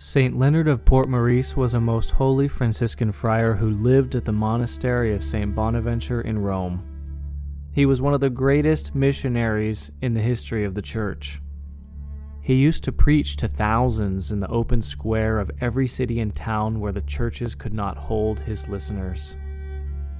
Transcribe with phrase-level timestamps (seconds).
[0.00, 4.30] Saint Leonard of Port Maurice was a most holy Franciscan friar who lived at the
[4.30, 6.84] monastery of Saint Bonaventure in Rome.
[7.72, 11.42] He was one of the greatest missionaries in the history of the Church.
[12.40, 16.78] He used to preach to thousands in the open square of every city and town
[16.78, 19.36] where the churches could not hold his listeners.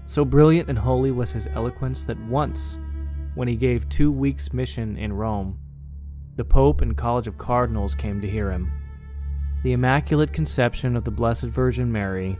[0.06, 2.80] So brilliant and holy was his eloquence that once,
[3.36, 5.56] when he gave two weeks' mission in Rome,
[6.34, 8.72] the Pope and College of Cardinals came to hear him
[9.62, 12.38] the Immaculate Conception of the Blessed Virgin Mary,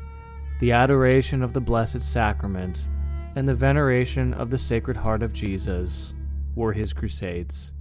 [0.61, 2.87] the adoration of the Blessed Sacrament,
[3.35, 6.15] and the veneration of the Sacred Heart of Jesus
[6.55, 7.73] were his crusades.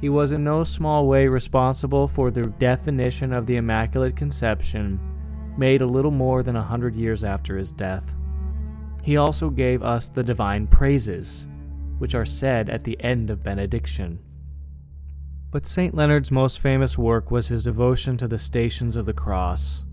[0.00, 5.00] He was in no small way responsible for the definition of the Immaculate Conception
[5.56, 8.14] made a little more than a hundred years after his death.
[9.02, 11.46] He also gave us the divine praises,
[11.98, 14.18] which are said at the end of benediction.
[15.52, 15.94] But St.
[15.94, 19.84] Leonard's most famous work was his devotion to the Stations of the Cross.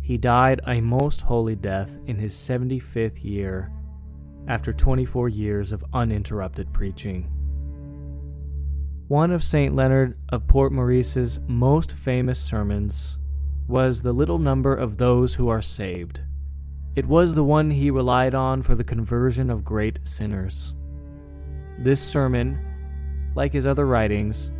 [0.00, 3.70] He died a most holy death in his 75th year,
[4.46, 7.24] after 24 years of uninterrupted preaching.
[9.08, 9.76] One of St.
[9.76, 13.18] Leonard of Port Maurice's most famous sermons
[13.66, 16.22] was The Little Number of Those Who Are Saved.
[16.96, 20.72] It was the one he relied on for the conversion of great sinners.
[21.78, 22.58] This sermon,
[23.34, 24.50] like his other writings,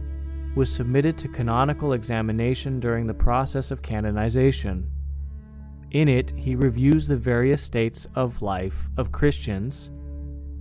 [0.59, 4.91] was submitted to canonical examination during the process of canonization.
[5.93, 9.93] In it, he reviews the various states of life of Christians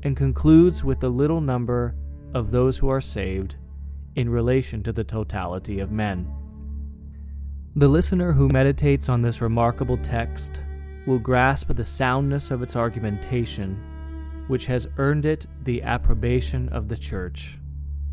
[0.03, 1.95] and concludes with the little number
[2.35, 3.55] of those who are saved
[4.15, 6.31] in relation to the totality of men.
[7.75, 10.61] The listener who meditates on this remarkable text
[11.07, 13.81] will grasp the soundness of its argumentation,
[14.47, 17.57] which has earned it the approbation of the Church.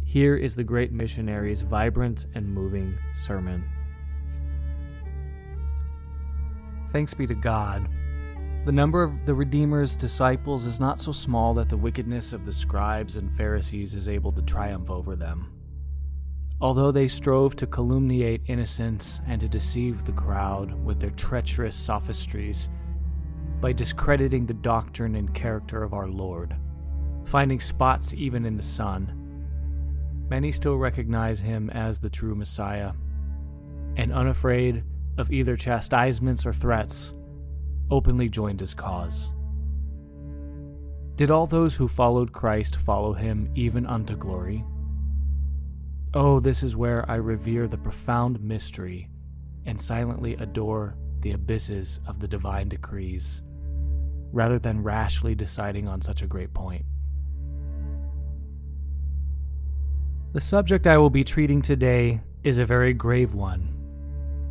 [0.05, 3.65] Here is the great missionary's vibrant and moving sermon.
[6.91, 7.89] Thanks be to God.
[8.65, 12.53] The number of the Redeemer's disciples is not so small that the wickedness of the
[12.53, 15.51] scribes and Pharisees is able to triumph over them.
[16.61, 22.69] Although they strove to calumniate innocence and to deceive the crowd with their treacherous sophistries
[23.61, 26.55] by discrediting the doctrine and character of our Lord,
[27.25, 29.24] finding spots even in the Son,
[30.29, 32.93] Many still recognize him as the true Messiah,
[33.97, 34.83] and unafraid
[35.19, 37.15] of either chastisements or threats,
[37.91, 39.33] openly joined his cause.
[41.17, 44.65] Did all those who followed Christ follow him even unto glory?
[46.13, 49.11] Oh, this is where I revere the profound mystery
[49.67, 53.43] and silently adore the abysses of the divine decrees,
[54.33, 56.85] rather than rashly deciding on such a great point.
[60.35, 63.69] The subject I will be treating today is a very grave one.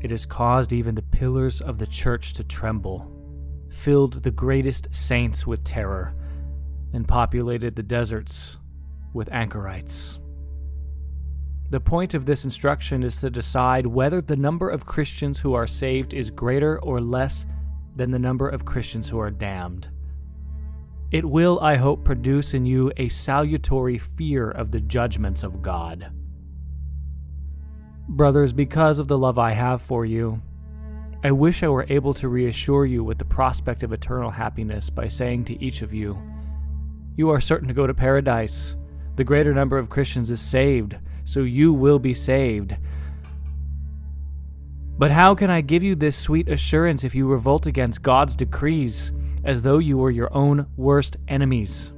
[0.02, 3.12] It has caused even the pillars of the church to tremble,
[3.68, 6.16] filled the greatest saints with terror,
[6.94, 8.60] and populated the deserts
[9.12, 10.22] with anchorites.
[11.70, 15.68] The point of this instruction is to decide whether the number of Christians who are
[15.68, 17.46] saved is greater or less
[17.94, 19.90] than the number of Christians who are damned.
[21.14, 26.12] It will, I hope, produce in you a salutary fear of the judgments of God.
[28.10, 30.42] Brothers, because of the love I have for you,
[31.24, 35.08] I wish I were able to reassure you with the prospect of eternal happiness by
[35.08, 36.18] saying to each of you,
[37.16, 38.76] You are certain to go to paradise.
[39.16, 42.76] The greater number of Christians is saved, so you will be saved.
[44.98, 49.12] But how can I give you this sweet assurance if you revolt against God's decrees?
[49.44, 51.92] As though you were your own worst enemies.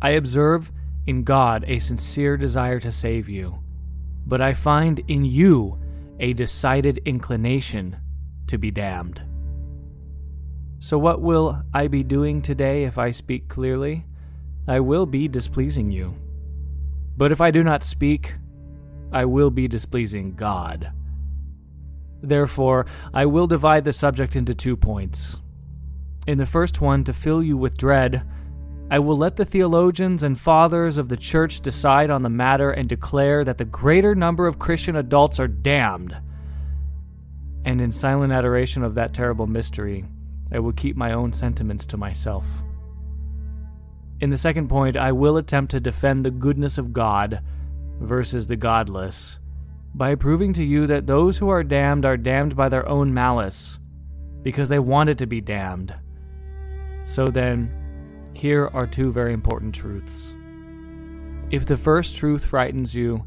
[0.00, 0.70] I observe
[1.06, 3.58] in God a sincere desire to save you,
[4.26, 5.78] but I find in you
[6.20, 7.96] a decided inclination
[8.46, 9.22] to be damned.
[10.78, 14.04] So, what will I be doing today if I speak clearly?
[14.68, 16.14] I will be displeasing you.
[17.16, 18.34] But if I do not speak,
[19.12, 20.92] I will be displeasing God.
[22.22, 25.40] Therefore, I will divide the subject into two points.
[26.26, 28.22] In the first one, to fill you with dread,
[28.90, 32.88] I will let the theologians and fathers of the church decide on the matter and
[32.88, 36.16] declare that the greater number of Christian adults are damned.
[37.64, 40.04] And in silent adoration of that terrible mystery,
[40.52, 42.62] I will keep my own sentiments to myself.
[44.20, 47.40] In the second point, I will attempt to defend the goodness of God
[48.00, 49.38] versus the godless
[49.94, 53.78] by proving to you that those who are damned are damned by their own malice
[54.42, 55.94] because they wanted to be damned
[57.06, 57.70] so then,
[58.34, 60.34] here are two very important truths.
[61.50, 63.24] If the first truth frightens you,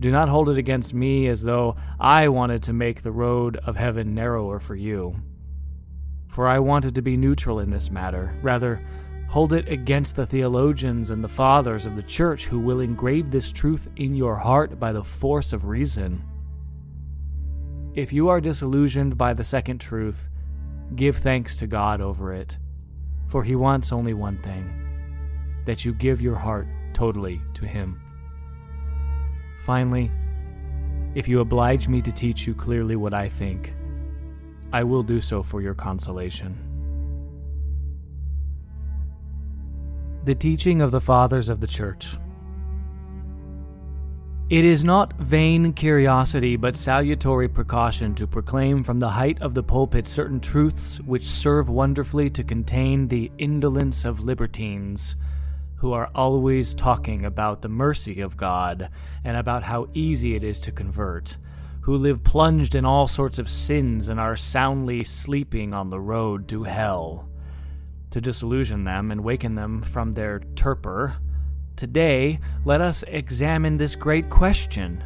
[0.00, 3.76] Do not hold it against me as though I wanted to make the road of
[3.76, 5.14] heaven narrower for you.
[6.28, 8.36] For I wanted to be neutral in this matter.
[8.42, 8.84] Rather,
[9.28, 13.52] hold it against the theologians and the fathers of the church who will engrave this
[13.52, 16.24] truth in your heart by the force of reason.
[17.94, 20.28] If you are disillusioned by the second truth,
[20.96, 22.58] give thanks to God over it,
[23.26, 24.70] for He wants only one thing
[25.64, 28.00] that you give your heart totally to Him.
[29.64, 30.10] Finally,
[31.14, 33.74] if you oblige me to teach you clearly what I think,
[34.72, 36.58] I will do so for your consolation.
[40.24, 42.16] The teaching of the Fathers of the Church.
[44.50, 49.62] It is not vain curiosity, but salutary precaution to proclaim from the height of the
[49.62, 55.16] pulpit certain truths which serve wonderfully to contain the indolence of libertines
[55.76, 58.90] who are always talking about the mercy of God
[59.24, 61.38] and about how easy it is to convert,
[61.80, 66.48] who live plunged in all sorts of sins and are soundly sleeping on the road
[66.48, 67.30] to hell.
[68.10, 71.16] To disillusion them and waken them from their torpor,
[71.76, 75.02] today let us examine this great question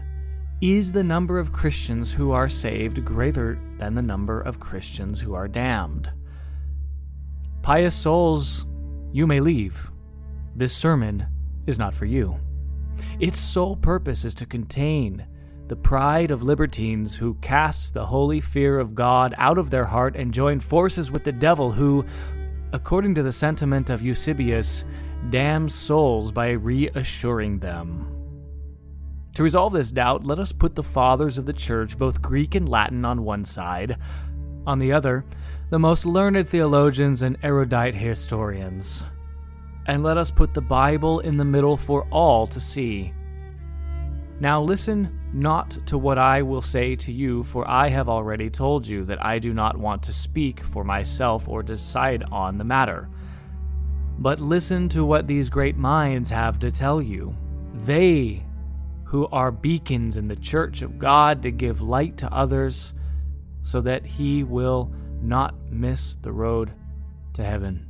[0.60, 5.34] Is the number of Christians who are saved greater than the number of Christians who
[5.34, 6.10] are damned?
[7.62, 8.66] Pious souls,
[9.12, 9.90] you may leave.
[10.54, 11.26] This sermon
[11.66, 12.38] is not for you.
[13.20, 15.26] Its sole purpose is to contain
[15.68, 20.16] the pride of libertines who cast the holy fear of God out of their heart
[20.16, 22.04] and join forces with the devil, who,
[22.72, 24.84] according to the sentiment of Eusebius,
[25.30, 28.14] damns souls by reassuring them.
[29.34, 32.68] To resolve this doubt, let us put the fathers of the Church, both Greek and
[32.68, 33.98] Latin, on one side,
[34.66, 35.24] on the other,
[35.70, 39.04] the most learned theologians and erudite historians
[39.88, 43.12] and let us put the Bible in the middle for all to see.
[44.38, 48.86] Now listen not to what I will say to you, for I have already told
[48.86, 53.08] you that I do not want to speak for myself or decide on the matter.
[54.18, 57.36] But listen to what these great minds have to tell you.
[57.74, 58.42] They,
[59.04, 62.94] who are beacons in the church of God to give light to others,
[63.62, 64.92] so that he will
[65.22, 66.72] not miss the road
[67.34, 67.86] to heaven.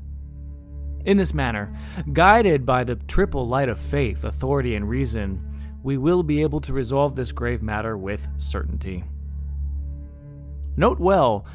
[1.07, 1.75] In this manner,
[2.13, 5.43] guided by the triple light of faith, authority, and reason,
[5.83, 9.05] we will be able to resolve this grave matter with certainty.
[10.77, 11.47] Note well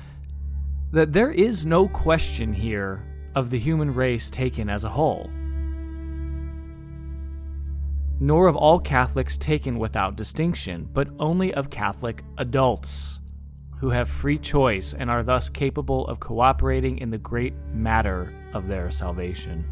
[0.92, 3.06] that there is no question here
[3.36, 5.30] of the human race taken as a whole,
[8.20, 13.20] nor of all Catholics taken without distinction, but only of Catholic adults
[13.78, 18.68] who have free choice and are thus capable of cooperating in the great matter of
[18.68, 19.66] their salvation.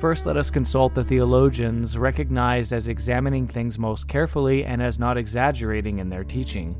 [0.00, 5.16] First, let us consult the theologians recognized as examining things most carefully and as not
[5.16, 6.74] exaggerating in their teaching.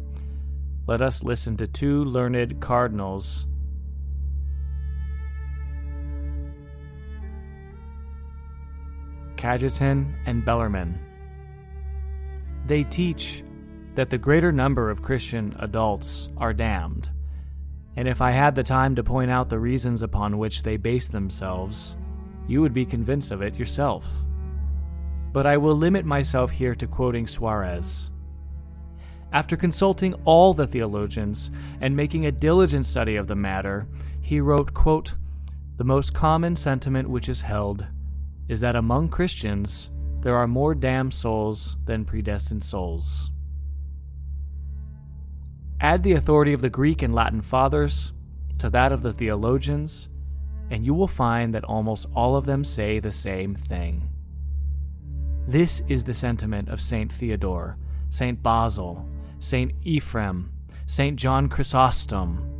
[0.88, 3.46] Let us listen to two learned cardinals.
[9.42, 10.96] Cajetan and Bellarmine.
[12.66, 13.42] They teach
[13.96, 17.10] that the greater number of Christian adults are damned.
[17.96, 21.08] And if I had the time to point out the reasons upon which they base
[21.08, 21.96] themselves,
[22.46, 24.06] you would be convinced of it yourself.
[25.32, 28.12] But I will limit myself here to quoting Suarez.
[29.32, 33.88] After consulting all the theologians and making a diligent study of the matter,
[34.20, 35.14] he wrote, quote,
[35.78, 37.86] The most common sentiment which is held
[38.52, 39.90] is that among Christians
[40.20, 43.30] there are more damned souls than predestined souls.
[45.80, 48.12] Add the authority of the Greek and Latin fathers
[48.58, 50.10] to that of the theologians,
[50.70, 54.08] and you will find that almost all of them say the same thing.
[55.48, 57.10] This is the sentiment of St.
[57.10, 57.78] Theodore,
[58.10, 58.40] St.
[58.42, 59.08] Basil,
[59.40, 59.72] St.
[59.82, 60.52] Ephraim,
[60.86, 61.18] St.
[61.18, 62.51] John Chrysostom.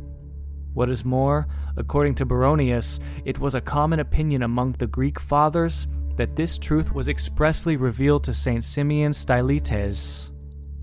[0.73, 5.87] What is more, according to Baronius, it was a common opinion among the Greek fathers
[6.15, 8.63] that this truth was expressly revealed to St.
[8.63, 10.31] Simeon Stylites.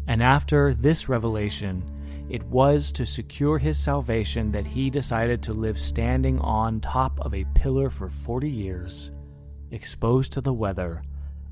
[0.06, 1.84] And after this revelation,
[2.28, 7.34] it was to secure his salvation that he decided to live standing on top of
[7.34, 9.10] a pillar for 40 years,
[9.72, 11.02] exposed to the weather,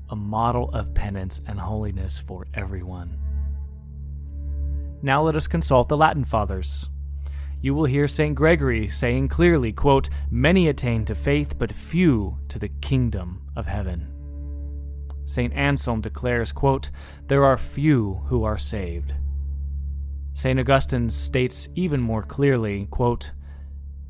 [0.09, 3.17] a model of penance and holiness for everyone.
[5.01, 6.89] Now let us consult the Latin fathers.
[7.61, 8.35] You will hear St.
[8.35, 14.07] Gregory saying clearly, quote, Many attain to faith, but few to the kingdom of heaven.
[15.25, 15.53] St.
[15.53, 16.89] Anselm declares, quote,
[17.27, 19.13] There are few who are saved.
[20.33, 20.59] St.
[20.59, 23.31] Augustine states even more clearly, quote,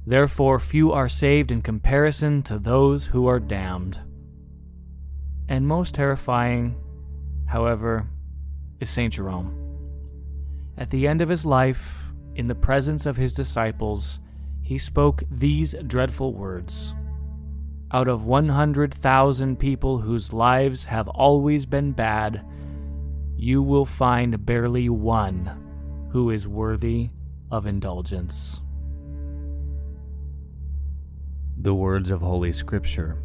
[0.06, 4.00] Therefore few are saved in comparison to those who are damned.
[5.48, 6.76] And most terrifying,
[7.48, 8.08] however,
[8.80, 9.14] is St.
[9.14, 9.56] Jerome.
[10.78, 12.09] At the end of his life,
[12.40, 14.22] in the presence of his disciples,
[14.62, 16.96] he spoke these dreadful words
[17.92, 22.46] Out of 100,000 people whose lives have always been bad,
[23.36, 27.10] you will find barely one who is worthy
[27.52, 28.62] of indulgence.
[31.58, 33.22] The words of Holy Scripture.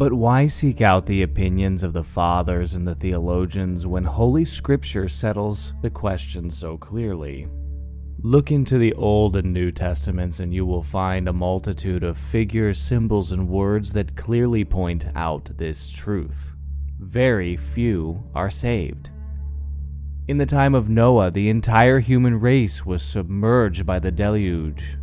[0.00, 5.08] But why seek out the opinions of the fathers and the theologians when Holy Scripture
[5.08, 7.48] settles the question so clearly?
[8.22, 12.78] Look into the Old and New Testaments, and you will find a multitude of figures,
[12.78, 16.54] symbols, and words that clearly point out this truth.
[16.98, 19.10] Very few are saved.
[20.28, 24.96] In the time of Noah, the entire human race was submerged by the deluge,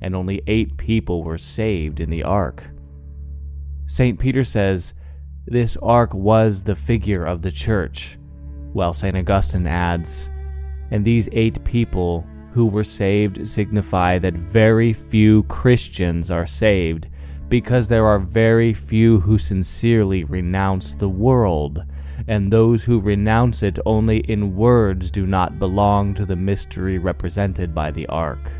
[0.00, 2.62] and only eight people were saved in the ark.
[3.88, 4.18] St.
[4.18, 4.92] Peter says,
[5.46, 8.18] This ark was the figure of the church,
[8.74, 9.16] while St.
[9.16, 10.28] Augustine adds,
[10.90, 17.08] And these eight people who were saved signify that very few Christians are saved,
[17.48, 21.82] because there are very few who sincerely renounce the world,
[22.26, 27.74] and those who renounce it only in words do not belong to the mystery represented
[27.74, 28.52] by the ark.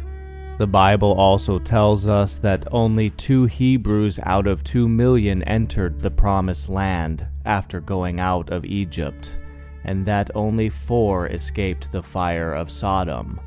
[0.59, 6.11] The Bible also tells us that only two Hebrews out of two million entered the
[6.11, 9.38] Promised Land after going out of Egypt,
[9.85, 13.41] and that only four escaped the fire of Sodom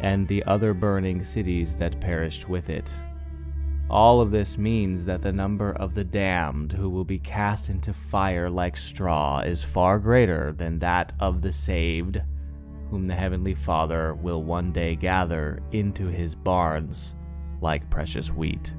[0.00, 2.92] and the other burning cities that perished with it.
[3.88, 7.94] All of this means that the number of the damned who will be cast into
[7.94, 12.20] fire like straw is far greater than that of the saved
[12.90, 17.14] whom the Heavenly Father will one day gather into his barns
[17.60, 18.74] like precious wheat.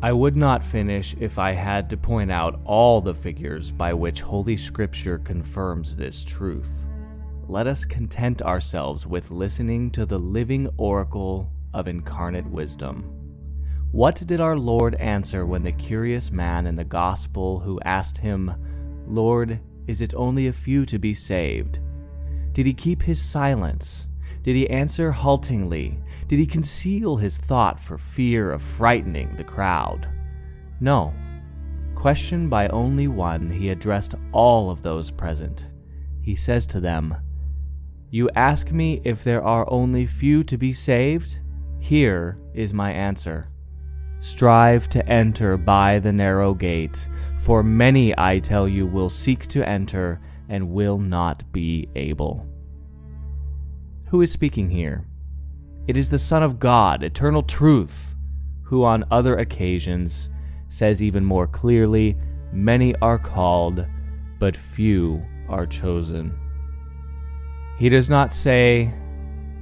[0.00, 4.20] I would not finish if I had to point out all the figures by which
[4.20, 6.86] Holy Scripture confirms this truth.
[7.48, 13.12] Let us content ourselves with listening to the living oracle of incarnate wisdom.
[13.90, 18.54] What did our Lord answer when the curious man in the Gospel who asked him,
[19.06, 21.80] Lord, is it only a few to be saved?
[22.58, 24.08] Did he keep his silence?
[24.42, 25.96] Did he answer haltingly?
[26.26, 30.08] Did he conceal his thought for fear of frightening the crowd?
[30.80, 31.14] No.
[31.94, 35.68] Questioned by only one, he addressed all of those present.
[36.20, 37.14] He says to them,
[38.10, 41.38] You ask me if there are only few to be saved?
[41.78, 43.50] Here is my answer.
[44.18, 49.64] Strive to enter by the narrow gate, for many, I tell you, will seek to
[49.64, 52.47] enter and will not be able.
[54.10, 55.04] Who is speaking here?
[55.86, 58.14] It is the Son of God, eternal truth,
[58.62, 60.30] who on other occasions
[60.68, 62.16] says even more clearly,
[62.50, 63.84] Many are called,
[64.38, 66.34] but few are chosen.
[67.78, 68.94] He does not say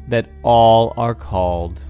[0.06, 1.80] that all are called,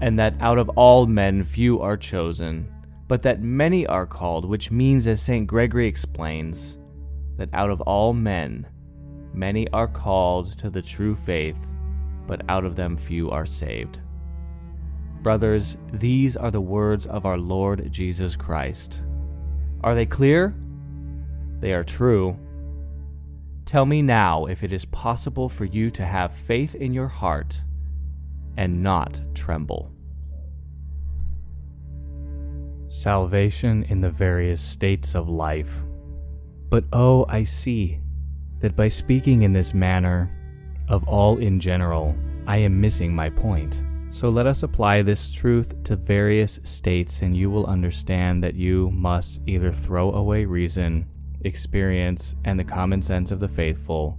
[0.00, 2.72] and that out of all men few are chosen,
[3.08, 5.48] but that many are called, which means, as St.
[5.48, 6.78] Gregory explains,
[7.36, 8.64] that out of all men,
[9.34, 11.56] many are called to the true faith,
[12.26, 14.00] but out of them few are saved.
[15.22, 19.02] Brothers, these are the words of our Lord Jesus Christ.
[19.82, 20.54] Are they clear?
[21.60, 22.38] They are true.
[23.64, 27.62] Tell me now if it is possible for you to have faith in your heart
[28.56, 29.90] and not tremble.
[32.88, 35.82] Salvation in the various states of life.
[36.68, 38.00] But oh, I see
[38.60, 40.30] that by speaking in this manner,
[40.88, 42.14] of all in general,
[42.46, 43.82] I am missing my point.
[44.10, 48.90] So let us apply this truth to various states, and you will understand that you
[48.90, 51.06] must either throw away reason,
[51.42, 54.18] experience, and the common sense of the faithful,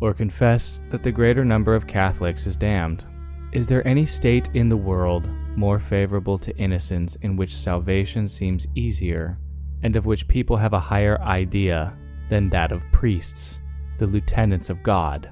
[0.00, 3.04] or confess that the greater number of Catholics is damned.
[3.52, 8.66] Is there any state in the world more favorable to innocence in which salvation seems
[8.74, 9.38] easier
[9.82, 11.96] and of which people have a higher idea
[12.28, 13.60] than that of priests,
[13.98, 15.30] the lieutenants of God.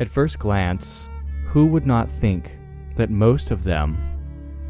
[0.00, 1.08] At first glance,
[1.46, 2.58] who would not think
[2.96, 3.96] that most of them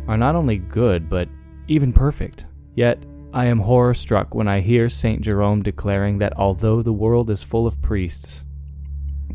[0.06, 1.28] are not only good, but
[1.66, 2.46] even perfect?
[2.74, 3.02] Yet,
[3.32, 5.20] I am horror struck when I hear St.
[5.20, 8.44] Jerome declaring that although the world is full of priests,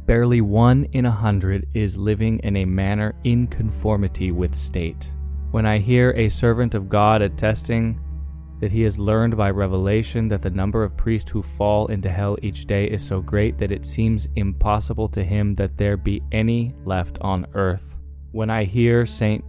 [0.06, 5.12] barely one in a hundred is living in a manner in conformity with state.
[5.52, 8.00] When I hear a servant of God attesting
[8.60, 12.38] that he has learned by revelation that the number of priests who fall into hell
[12.42, 16.76] each day is so great that it seems impossible to him that there be any
[16.86, 17.96] left on earth.
[18.32, 19.44] When I hear St.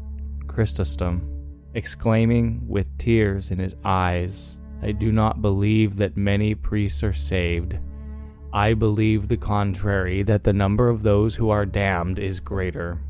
[0.46, 1.26] Chrysostom
[1.74, 7.78] exclaiming with tears in his eyes, I do not believe that many priests are saved,
[8.52, 13.00] I believe the contrary, that the number of those who are damned is greater.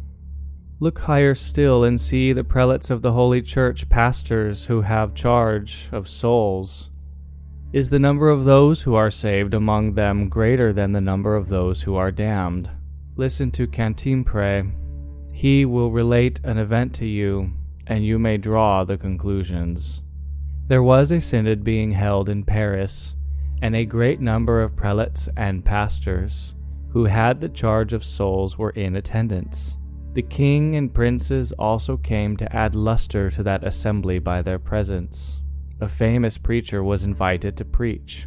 [0.82, 5.90] Look higher still and see the prelates of the Holy Church, pastors who have charge
[5.92, 6.88] of souls.
[7.70, 11.50] Is the number of those who are saved among them greater than the number of
[11.50, 12.70] those who are damned?
[13.16, 14.72] Listen to Cantimpré.
[15.34, 17.52] He will relate an event to you,
[17.87, 20.02] and you may draw the conclusions.
[20.66, 23.16] There was a synod being held in Paris
[23.60, 26.54] and a great number of prelates and pastors
[26.88, 29.76] who had the charge of souls were in attendance.
[30.12, 35.40] The king and princes also came to add luster to that assembly by their presence.
[35.81, 38.26] A famous preacher was invited to preach.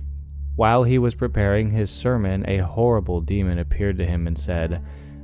[0.56, 4.82] While he was preparing his sermon, a horrible demon appeared to him and said,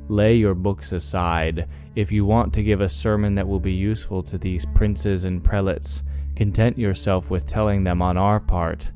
[0.10, 1.70] Lay your books aside.
[1.96, 5.42] If you want to give a sermon that will be useful to these princes and
[5.42, 6.04] prelates,
[6.36, 8.92] content yourself with telling them on our part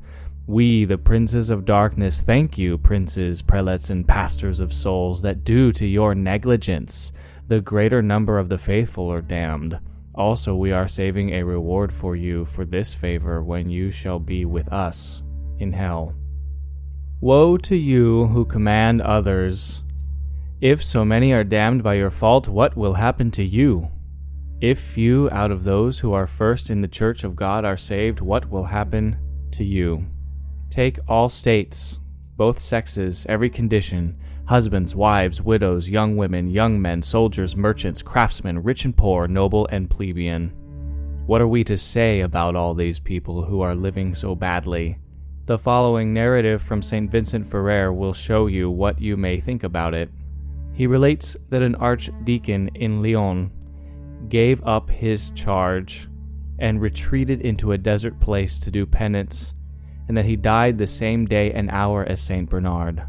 [0.46, 5.72] we, the princes of darkness, thank you, princes, prelates, and pastors of souls, that due
[5.72, 7.12] to your negligence
[7.48, 9.78] the greater number of the faithful are damned.
[10.14, 14.44] Also, we are saving a reward for you for this favor when you shall be
[14.44, 15.22] with us
[15.58, 16.14] in hell.
[17.20, 19.82] Woe to you who command others!
[20.60, 23.88] If so many are damned by your fault, what will happen to you?
[24.60, 28.20] If few out of those who are first in the church of God are saved,
[28.20, 29.16] what will happen
[29.52, 30.06] to you?
[30.70, 32.00] Take all states,
[32.36, 38.84] both sexes, every condition husbands, wives, widows, young women, young men, soldiers, merchants, craftsmen, rich
[38.84, 40.52] and poor, noble and plebeian.
[41.26, 44.98] What are we to say about all these people who are living so badly?
[45.46, 47.10] The following narrative from St.
[47.10, 50.10] Vincent Ferrer will show you what you may think about it.
[50.74, 53.50] He relates that an archdeacon in Lyon
[54.28, 56.08] gave up his charge
[56.58, 59.54] and retreated into a desert place to do penance
[60.08, 63.02] and that he died the same day and hour as Saint Bernard.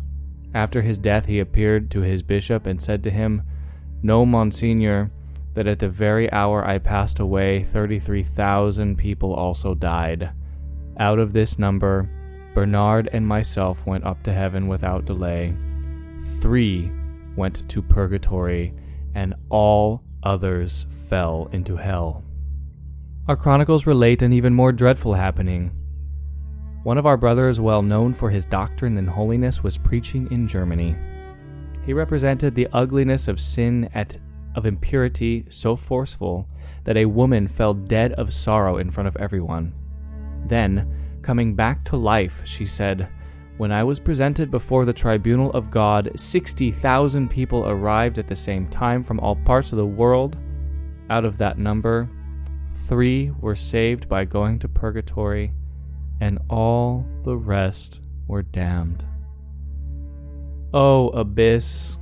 [0.54, 3.42] After his death, he appeared to his bishop and said to him,
[4.02, 5.12] Know, Monsignor,
[5.54, 10.30] that at the very hour I passed away, 33,000 people also died.
[10.98, 12.10] Out of this number,
[12.54, 15.54] Bernard and myself went up to heaven without delay.
[16.40, 16.90] Three
[17.36, 18.74] went to purgatory,
[19.14, 22.24] and all others fell into hell.
[23.28, 25.72] Our chronicles relate an even more dreadful happening.
[26.86, 30.96] One of our brothers, well known for his doctrine and holiness, was preaching in Germany.
[31.84, 34.16] He represented the ugliness of sin at
[34.54, 36.48] of impurity so forceful
[36.84, 39.74] that a woman fell dead of sorrow in front of everyone.
[40.46, 40.88] Then,
[41.24, 43.10] coming back to life, she said,
[43.58, 48.68] When I was presented before the tribunal of God, 60,000 people arrived at the same
[48.68, 50.38] time from all parts of the world.
[51.10, 52.08] Out of that number,
[52.86, 55.52] three were saved by going to purgatory
[56.22, 59.06] and all the rest were damned.
[60.74, 61.98] O abyss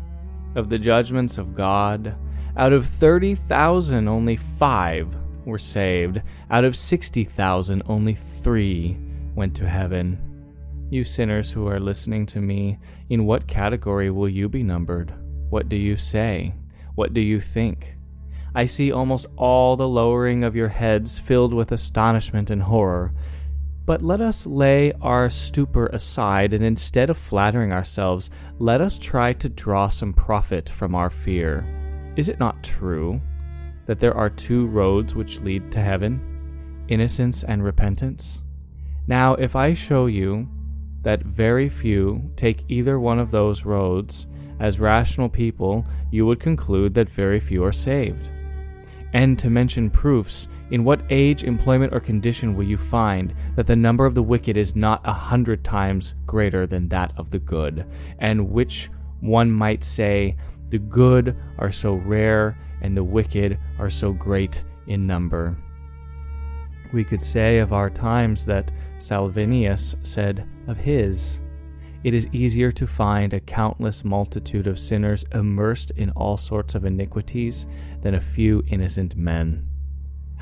[0.56, 2.16] of the judgments of God,
[2.56, 6.22] out of 30,000, only five were saved.
[6.52, 8.98] Out of 60,000, only three
[9.36, 10.20] went to heaven.
[10.90, 12.78] You sinners who are listening to me,
[13.10, 15.14] in what category will you be numbered?
[15.50, 16.54] What do you say?
[16.96, 17.96] What do you think?
[18.56, 23.14] I see almost all the lowering of your heads filled with astonishment and horror.
[23.86, 29.34] But let us lay our stupor aside, and instead of flattering ourselves, let us try
[29.34, 31.66] to draw some profit from our fear.
[32.16, 33.22] Is it not true
[33.86, 38.42] that there are two roads which lead to heaven innocence and repentance?
[39.08, 40.48] Now, if I show you
[41.02, 44.28] that very few take either one of those roads,
[44.62, 48.32] as rational people, you would conclude that very few are saved.
[49.12, 53.76] And to mention proofs, in what age, employment, or condition will you find that the
[53.76, 57.86] number of the wicked is not a hundred times greater than that of the good?
[58.20, 60.36] And which one might say,
[60.70, 65.56] the good are so rare and the wicked are so great in number?
[66.92, 71.42] We could say of our times that Salvianus said of his,
[72.04, 76.86] it is easier to find a countless multitude of sinners immersed in all sorts of
[76.86, 77.66] iniquities
[78.02, 79.66] than a few innocent men.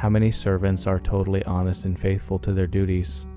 [0.02, 3.28] How many servants are totally honest and faithful to their duties?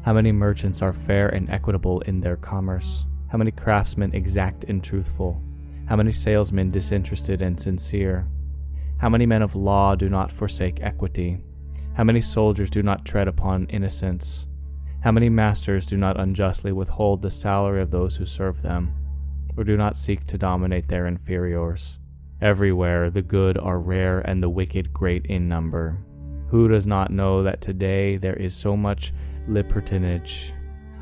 [0.00, 3.04] How many merchants are fair and equitable in their commerce?
[3.28, 5.38] How many craftsmen exact and truthful?
[5.84, 8.26] How many salesmen disinterested and sincere?
[8.96, 11.44] How many men of law do not forsake equity?
[11.92, 14.48] How many soldiers do not tread upon innocence?
[15.00, 18.94] How many masters do not unjustly withhold the salary of those who serve them,
[19.58, 21.98] or do not seek to dominate their inferiors?
[22.40, 25.98] Everywhere the good are rare and the wicked great in number.
[26.48, 29.12] Who does not know that today there is so much
[29.48, 30.52] libertinage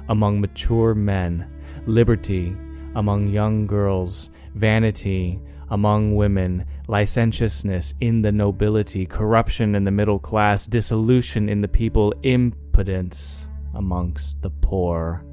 [0.09, 1.47] among mature men,
[1.87, 2.57] liberty
[2.95, 10.67] among young girls, vanity among women, licentiousness in the nobility, corruption in the middle class,
[10.67, 15.25] dissolution in the people, impotence amongst the poor.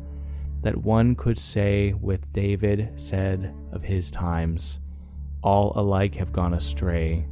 [0.61, 4.79] That one could say with David said of his times,
[5.43, 7.25] All alike have gone astray.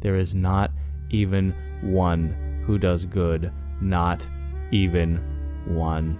[0.00, 0.70] There is not
[1.10, 4.26] even one who does good, not
[4.70, 5.16] even
[5.66, 6.18] one.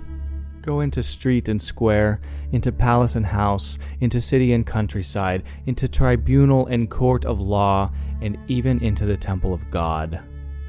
[0.62, 2.20] Go into street and square,
[2.52, 8.38] into palace and house, into city and countryside, into tribunal and court of law, and
[8.46, 10.20] even into the temple of God.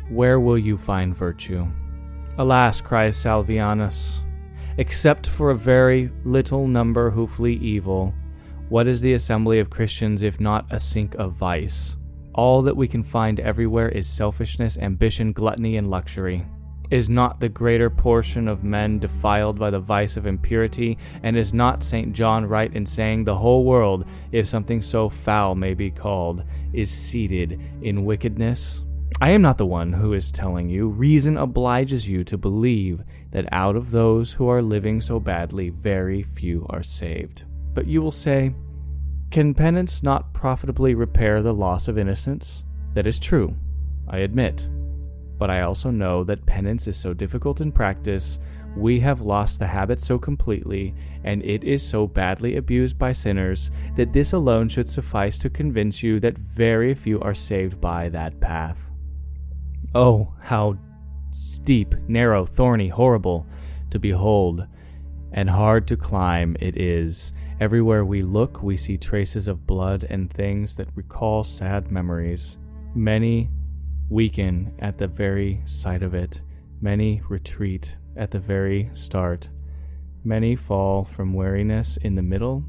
[0.10, 1.68] Where will you find virtue?
[2.40, 4.22] Alas, cries Salvianus,
[4.80, 8.14] except for a very little number who flee evil,
[8.70, 11.98] what is the assembly of Christians if not a sink of vice?
[12.36, 16.46] All that we can find everywhere is selfishness, ambition, gluttony, and luxury.
[16.90, 20.98] Is not the greater portion of men defiled by the vice of impurity?
[21.24, 22.14] And is not St.
[22.14, 26.44] John right in saying the whole world, if something so foul may be called,
[26.74, 28.84] is seated in wickedness?
[29.22, 30.90] I am not the one who is telling you.
[30.90, 36.24] Reason obliges you to believe that out of those who are living so badly, very
[36.24, 37.44] few are saved.
[37.74, 38.54] But you will say,
[39.34, 42.64] Can penance not profitably repair the loss of innocence?
[42.94, 43.56] That is true,
[44.08, 44.68] I admit
[45.44, 48.40] but I also know that penance is so difficult in practice,
[48.78, 53.70] we have lost the habit so completely, and it is so badly abused by sinners,
[53.96, 58.40] that this alone should suffice to convince you that very few are saved by that
[58.40, 58.80] path.
[59.94, 60.78] Oh, how
[61.32, 63.46] steep, narrow, thorny, horrible
[63.90, 64.66] to behold,
[65.34, 67.34] and hard to climb it is.
[67.60, 72.58] Everywhere we look, we see traces of blood and things that recall sad memories.
[72.96, 73.50] Many
[74.10, 76.42] weaken at the very sight of it.
[76.82, 79.50] Many retreat at the very start.
[80.24, 82.64] Many fall from weariness in the middle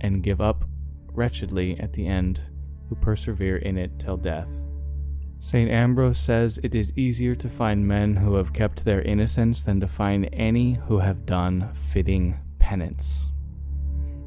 [0.00, 0.64] and give up
[1.12, 2.42] wretchedly at the end,
[2.88, 4.48] who persevere in it till death.
[5.40, 5.70] St.
[5.70, 9.86] Ambrose says it is easier to find men who have kept their innocence than to
[9.86, 13.28] find any who have done fitting penance.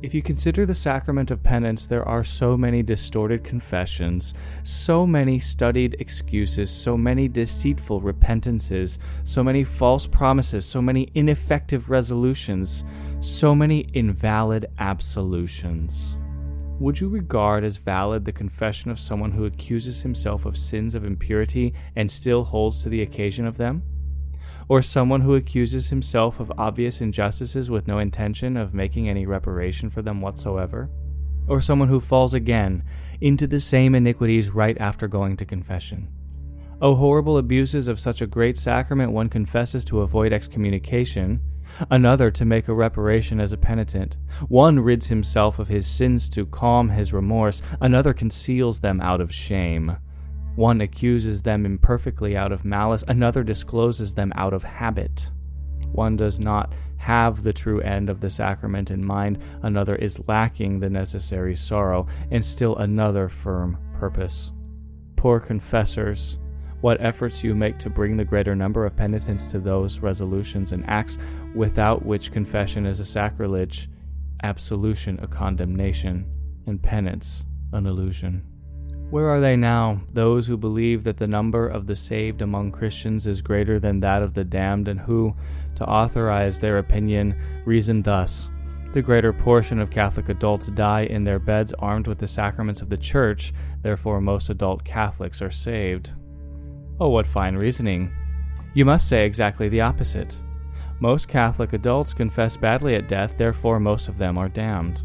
[0.02, 5.39] If you consider the sacrament of penance, there are so many distorted confessions, so many
[5.39, 12.84] studied excuses, so many deceitful repentances, so many false promises, so many ineffective resolutions,
[13.19, 16.15] so many invalid absolutions.
[16.81, 21.05] Would you regard as valid the confession of someone who accuses himself of sins of
[21.05, 23.83] impurity and still holds to the occasion of them?
[24.67, 29.89] or someone who accuses himself of obvious injustices with no intention of making any reparation
[29.89, 30.89] for them whatsoever,
[31.47, 32.81] or someone who falls again
[33.19, 36.07] into the same iniquities right after going to confession.
[36.81, 41.41] O horrible abuses of such a great sacrament one confesses to avoid excommunication,
[41.89, 44.17] another to make a reparation as a penitent.
[44.47, 49.34] One rids himself of his sins to calm his remorse, another conceals them out of
[49.34, 49.95] shame.
[50.55, 55.29] One accuses them imperfectly out of malice, another discloses them out of habit.
[55.91, 60.79] One does not have the true end of the sacrament in mind, another is lacking
[60.79, 64.51] the necessary sorrow, and still another firm purpose.
[65.15, 66.38] Poor confessors,
[66.81, 70.83] what efforts you make to bring the greater number of penitents to those resolutions and
[70.87, 71.17] acts
[71.55, 73.87] without which confession is a sacrilege,
[74.43, 76.25] absolution a condemnation,
[76.65, 78.43] and penance an illusion.
[79.11, 83.27] Where are they now, those who believe that the number of the saved among Christians
[83.27, 85.35] is greater than that of the damned, and who,
[85.75, 88.49] to authorize their opinion, reason thus?
[88.93, 92.89] The greater portion of Catholic adults die in their beds armed with the sacraments of
[92.89, 96.13] the Church, therefore, most adult Catholics are saved.
[97.01, 98.11] Oh, what fine reasoning!
[98.75, 100.39] You must say exactly the opposite.
[100.99, 105.01] Most Catholic adults confess badly at death, therefore, most of them are damned.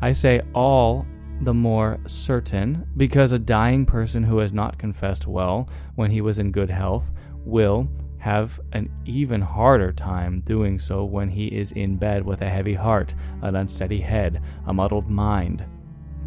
[0.00, 1.04] I say all
[1.42, 6.38] the more certain, because a dying person who has not confessed well when he was
[6.38, 7.10] in good health
[7.44, 12.48] will have an even harder time doing so when he is in bed with a
[12.48, 15.66] heavy heart, an unsteady head, a muddled mind,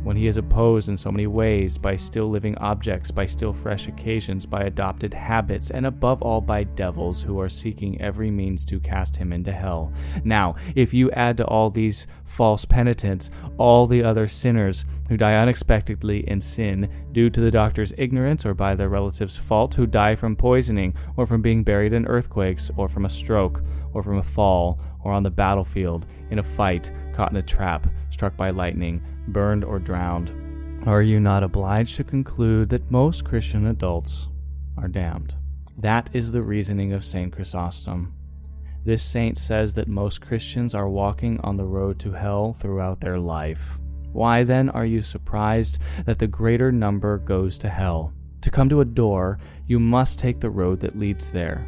[0.04, 3.88] when he is opposed in so many ways by still living objects, by still fresh
[3.88, 8.80] occasions, by adopted habits, and above all by devils who are seeking every means to
[8.80, 9.92] cast him into hell.
[10.24, 15.36] Now, if you add to all these false penitents all the other sinners who die
[15.36, 20.16] unexpectedly in sin due to the doctor's ignorance or by their relatives' fault, who die
[20.16, 23.62] from poisoning, or from being buried in earthquakes, or from a stroke,
[23.94, 27.88] or from a fall, or on the battlefield, in a fight, caught in a trap,
[28.12, 30.32] struck by lightning, burned, or drowned,
[30.88, 34.30] are you not obliged to conclude that most Christian adults
[34.78, 35.36] are damned?
[35.78, 37.34] That is the reasoning of St.
[37.34, 38.14] Chrysostom.
[38.86, 43.20] This saint says that most Christians are walking on the road to hell throughout their
[43.20, 43.78] life.
[44.14, 48.14] Why then are you surprised that the greater number goes to hell?
[48.42, 49.38] To come to a door,
[49.68, 51.68] you must take the road that leads there.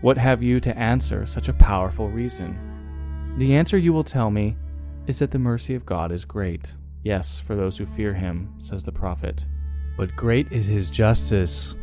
[0.00, 2.58] What have you to answer such a powerful reason?
[3.38, 4.56] The answer you will tell me
[5.06, 6.74] is that the mercy of God is great.
[7.02, 9.44] Yes, for those who fear him, says the prophet.
[9.96, 11.74] But great is his justice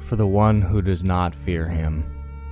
[0.00, 2.04] for the one who does not fear him,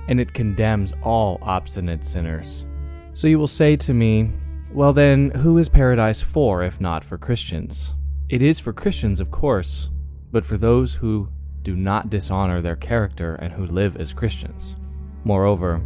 [0.07, 2.65] and it condemns all obstinate sinners.
[3.13, 4.31] So you will say to me,
[4.71, 7.93] Well, then, who is paradise for if not for Christians?
[8.29, 9.89] It is for Christians, of course,
[10.31, 11.29] but for those who
[11.63, 14.75] do not dishonor their character and who live as Christians.
[15.23, 15.81] Moreover,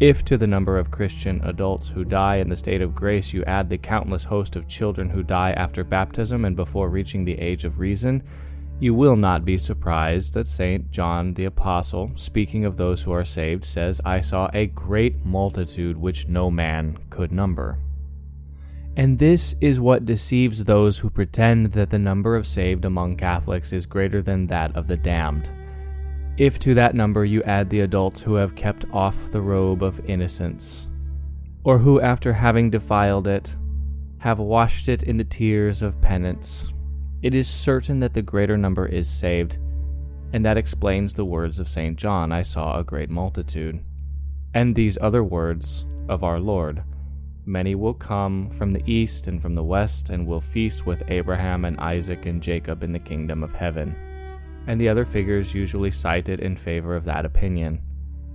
[0.00, 3.44] if to the number of Christian adults who die in the state of grace you
[3.44, 7.64] add the countless host of children who die after baptism and before reaching the age
[7.64, 8.22] of reason,
[8.80, 10.90] you will not be surprised that St.
[10.90, 15.96] John the Apostle, speaking of those who are saved, says, I saw a great multitude
[15.96, 17.78] which no man could number.
[18.96, 23.72] And this is what deceives those who pretend that the number of saved among Catholics
[23.72, 25.50] is greater than that of the damned.
[26.36, 30.04] If to that number you add the adults who have kept off the robe of
[30.08, 30.88] innocence,
[31.62, 33.56] or who, after having defiled it,
[34.18, 36.72] have washed it in the tears of penance,
[37.22, 39.58] it is certain that the greater number is saved,
[40.32, 41.96] and that explains the words of St.
[41.96, 43.84] John I saw a great multitude,
[44.54, 46.82] and these other words of our Lord
[47.46, 51.64] Many will come from the east and from the west, and will feast with Abraham
[51.64, 53.94] and Isaac and Jacob in the kingdom of heaven.
[54.66, 57.80] And the other figures usually cited in favor of that opinion.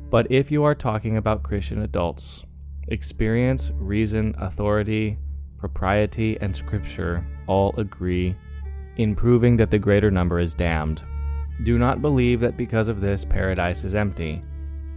[0.09, 2.43] But if you are talking about Christian adults,
[2.87, 5.17] experience, reason, authority,
[5.57, 8.35] propriety, and scripture all agree
[8.97, 11.03] in proving that the greater number is damned.
[11.63, 14.41] Do not believe that because of this paradise is empty.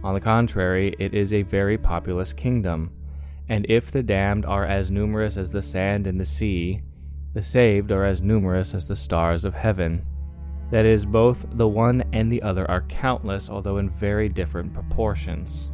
[0.03, 2.91] On the contrary, it is a very populous kingdom.
[3.49, 6.81] And if the damned are as numerous as the sand in the sea,
[7.33, 10.05] the saved are as numerous as the stars of heaven.
[10.73, 15.69] That is, both the one and the other are countless, although in very different proportions.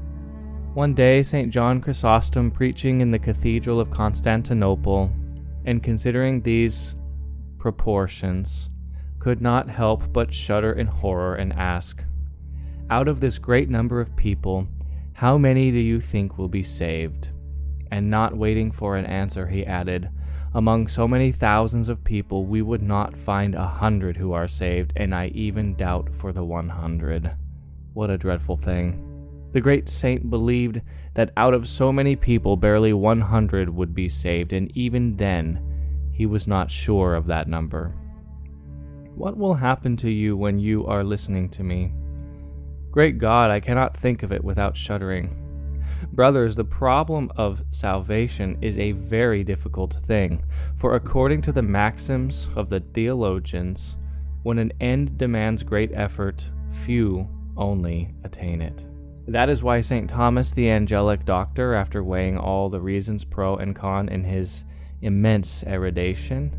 [0.74, 1.54] One day, St.
[1.54, 5.10] John Chrysostom, preaching in the Cathedral of Constantinople,
[5.64, 6.98] and considering these
[7.60, 8.72] proportions,
[9.20, 12.04] could not help but shudder in horror and ask,
[12.90, 14.68] Out of this great number of people,
[15.14, 17.30] how many do you think will be saved?
[17.90, 20.10] And not waiting for an answer, he added,
[20.56, 24.94] Among so many thousands of people, we would not find a hundred who are saved,
[24.96, 27.32] and I even doubt for the one hundred.
[27.94, 29.06] What a dreadful thing.
[29.52, 30.82] The great saint believed
[31.14, 35.60] that out of so many people, barely one hundred would be saved, and even then,
[36.12, 37.94] he was not sure of that number.
[39.16, 41.92] What will happen to you when you are listening to me?
[42.90, 45.36] Great God, I cannot think of it without shuddering.
[46.12, 50.44] Brothers, the problem of salvation is a very difficult thing,
[50.78, 53.96] for according to the maxims of the theologians,
[54.44, 56.50] when an end demands great effort,
[56.86, 58.86] few only attain it.
[59.28, 60.10] That is why St.
[60.10, 64.66] Thomas the angelic doctor, after weighing all the reasons pro and con in his
[65.02, 66.56] immense erudition,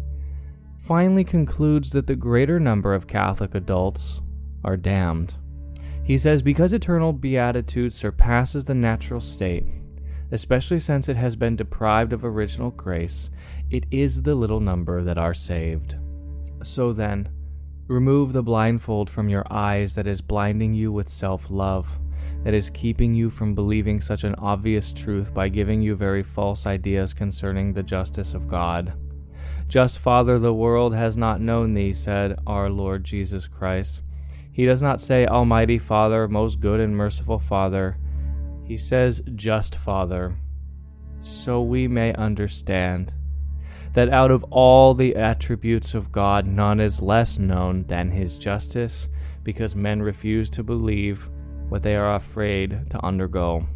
[0.78, 4.20] finally concludes that the greater number of Catholic adults
[4.64, 5.34] are damned.
[6.10, 9.64] He says, because eternal beatitude surpasses the natural state,
[10.32, 13.30] especially since it has been deprived of original grace,
[13.70, 15.94] it is the little number that are saved.
[16.64, 17.28] So then,
[17.86, 22.00] remove the blindfold from your eyes that is blinding you with self love
[22.42, 26.66] that is keeping you from believing such an obvious truth by giving you very false
[26.66, 28.94] ideas concerning the justice of God.
[29.68, 34.02] Just Father, the world has not known thee, said our Lord Jesus Christ.
[34.52, 37.96] He does not say, Almighty Father, most good and merciful Father.
[38.64, 40.36] He says, Just Father,
[41.20, 43.12] so we may understand
[43.94, 49.08] that out of all the attributes of God, none is less known than his justice,
[49.42, 51.28] because men refuse to believe
[51.68, 53.66] what they are afraid to undergo.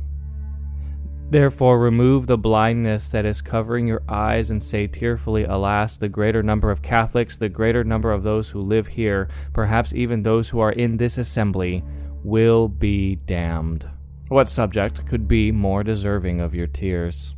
[1.35, 6.45] Therefore, remove the blindness that is covering your eyes and say tearfully, Alas, the greater
[6.45, 10.61] number of Catholics, the greater number of those who live here, perhaps even those who
[10.61, 11.83] are in this assembly,
[12.23, 13.91] will be damned.
[14.29, 17.35] What subject could be more deserving of your tears?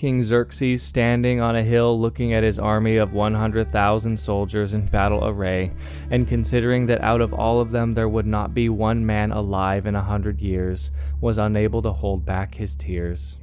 [0.00, 5.28] King Xerxes standing on a hill looking at his army of 100,000 soldiers in battle
[5.28, 5.72] array,
[6.10, 9.84] and considering that out of all of them there would not be one man alive
[9.84, 13.36] in a hundred years, was unable to hold back his tears.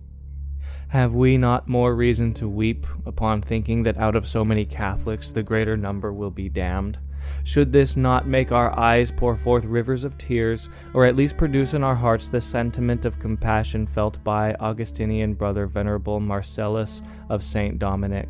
[0.88, 5.30] Have we not more reason to weep upon thinking that out of so many Catholics
[5.32, 6.98] the greater number will be damned?
[7.44, 11.74] Should this not make our eyes pour forth rivers of tears, or at least produce
[11.74, 17.80] in our hearts the sentiment of compassion felt by Augustinian brother Venerable Marcellus of St.
[17.80, 18.30] Dominic?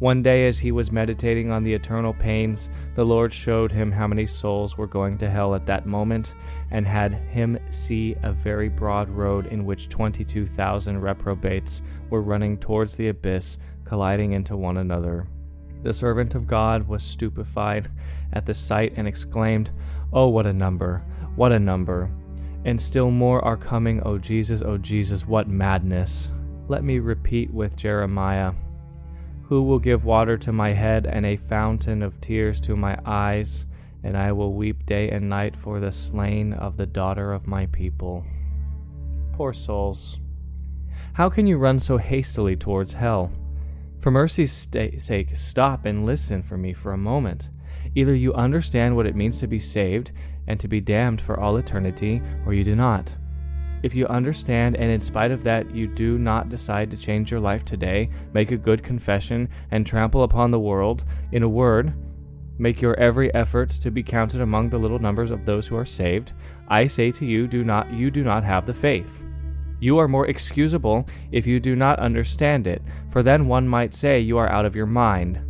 [0.00, 4.06] One day, as he was meditating on the eternal pains, the Lord showed him how
[4.06, 6.34] many souls were going to hell at that moment,
[6.70, 12.96] and had him see a very broad road in which 22,000 reprobates were running towards
[12.96, 15.26] the abyss, colliding into one another.
[15.82, 17.90] The servant of God was stupefied
[18.32, 19.70] at the sight and exclaimed,
[20.12, 21.02] Oh, what a number!
[21.36, 22.10] What a number!
[22.64, 26.30] And still more are coming, O Jesus, O Jesus, what madness!
[26.68, 28.52] Let me repeat with Jeremiah
[29.44, 33.64] Who will give water to my head and a fountain of tears to my eyes?
[34.02, 37.66] And I will weep day and night for the slain of the daughter of my
[37.66, 38.24] people.
[39.32, 40.18] Poor souls!
[41.14, 43.32] How can you run so hastily towards hell?
[44.00, 47.50] For mercy's sake, stop and listen for me for a moment.
[47.94, 50.12] Either you understand what it means to be saved
[50.46, 53.14] and to be damned for all eternity, or you do not.
[53.82, 57.40] If you understand, and in spite of that you do not decide to change your
[57.40, 61.92] life today, make a good confession, and trample upon the world, in a word,
[62.58, 65.84] make your every effort to be counted among the little numbers of those who are
[65.84, 66.32] saved,
[66.68, 69.22] I say to you, do not you do not have the faith.
[69.80, 74.20] You are more excusable if you do not understand it, for then one might say
[74.20, 75.40] you are out of your mind.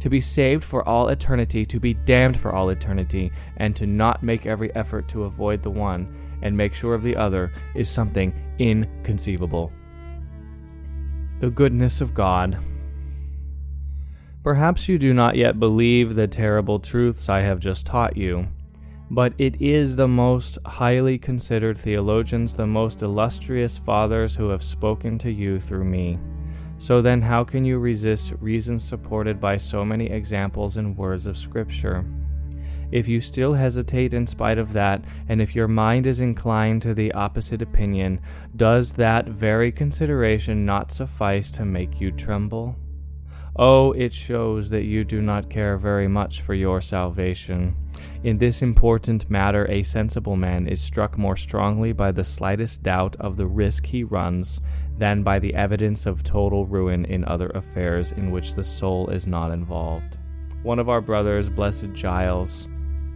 [0.00, 4.22] To be saved for all eternity, to be damned for all eternity, and to not
[4.22, 8.32] make every effort to avoid the one and make sure of the other is something
[8.58, 9.72] inconceivable.
[11.40, 12.58] The goodness of God.
[14.42, 18.48] Perhaps you do not yet believe the terrible truths I have just taught you
[19.10, 25.18] but it is the most highly considered theologians, the most illustrious fathers who have spoken
[25.18, 26.18] to you through me.
[26.78, 31.36] So then, how can you resist reason supported by so many examples and words of
[31.36, 32.06] Scripture?
[32.92, 36.94] If you still hesitate in spite of that, and if your mind is inclined to
[36.94, 38.20] the opposite opinion,
[38.56, 42.76] does that very consideration not suffice to make you tremble?
[43.56, 47.74] Oh, it shows that you do not care very much for your salvation.
[48.22, 53.16] In this important matter, a sensible man is struck more strongly by the slightest doubt
[53.18, 54.60] of the risk he runs
[54.98, 59.26] than by the evidence of total ruin in other affairs in which the soul is
[59.26, 60.18] not involved.
[60.62, 62.68] One of our brothers, Blessed Giles,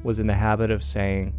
[0.02, 1.34] was in the habit of saying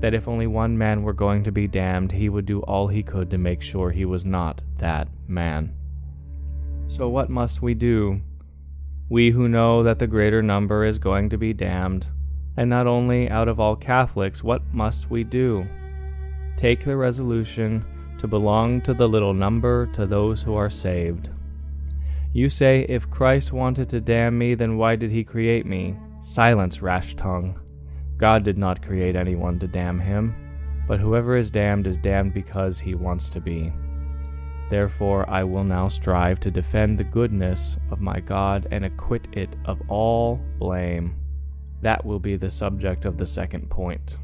[0.00, 3.02] that if only one man were going to be damned, he would do all he
[3.02, 5.74] could to make sure he was not that man.
[6.88, 8.20] So, what must we do?
[9.12, 12.08] We who know that the greater number is going to be damned.
[12.56, 15.66] And not only out of all Catholics, what must we do?
[16.56, 17.84] Take the resolution
[18.16, 21.28] to belong to the little number, to those who are saved.
[22.32, 25.94] You say, If Christ wanted to damn me, then why did he create me?
[26.22, 27.60] Silence, rash tongue.
[28.16, 30.34] God did not create anyone to damn him,
[30.88, 33.74] but whoever is damned is damned because he wants to be.
[34.72, 39.54] Therefore, I will now strive to defend the goodness of my God and acquit it
[39.66, 41.14] of all blame.
[41.82, 44.16] That will be the subject of the second point.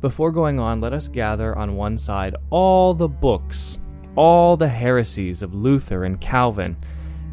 [0.00, 3.80] Before going on, let us gather on one side all the books,
[4.14, 6.76] all the heresies of Luther and Calvin,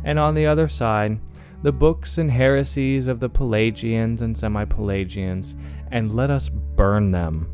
[0.04, 1.20] and on the other side,
[1.62, 5.56] the books and heresies of the Pelagians and semi Pelagians,
[5.92, 7.52] and let us burn them.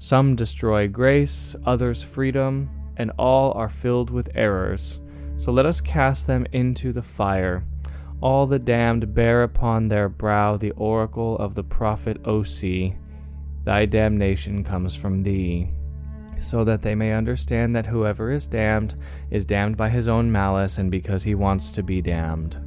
[0.00, 5.00] Some destroy grace, others freedom, and all are filled with errors.
[5.36, 7.64] So let us cast them into the fire.
[8.20, 12.96] All the damned bear upon their brow the oracle of the prophet Osee.
[13.64, 15.68] Thy damnation comes from thee.
[16.40, 18.94] So that they may understand that whoever is damned
[19.30, 22.58] is damned by his own malice and because he wants to be damned.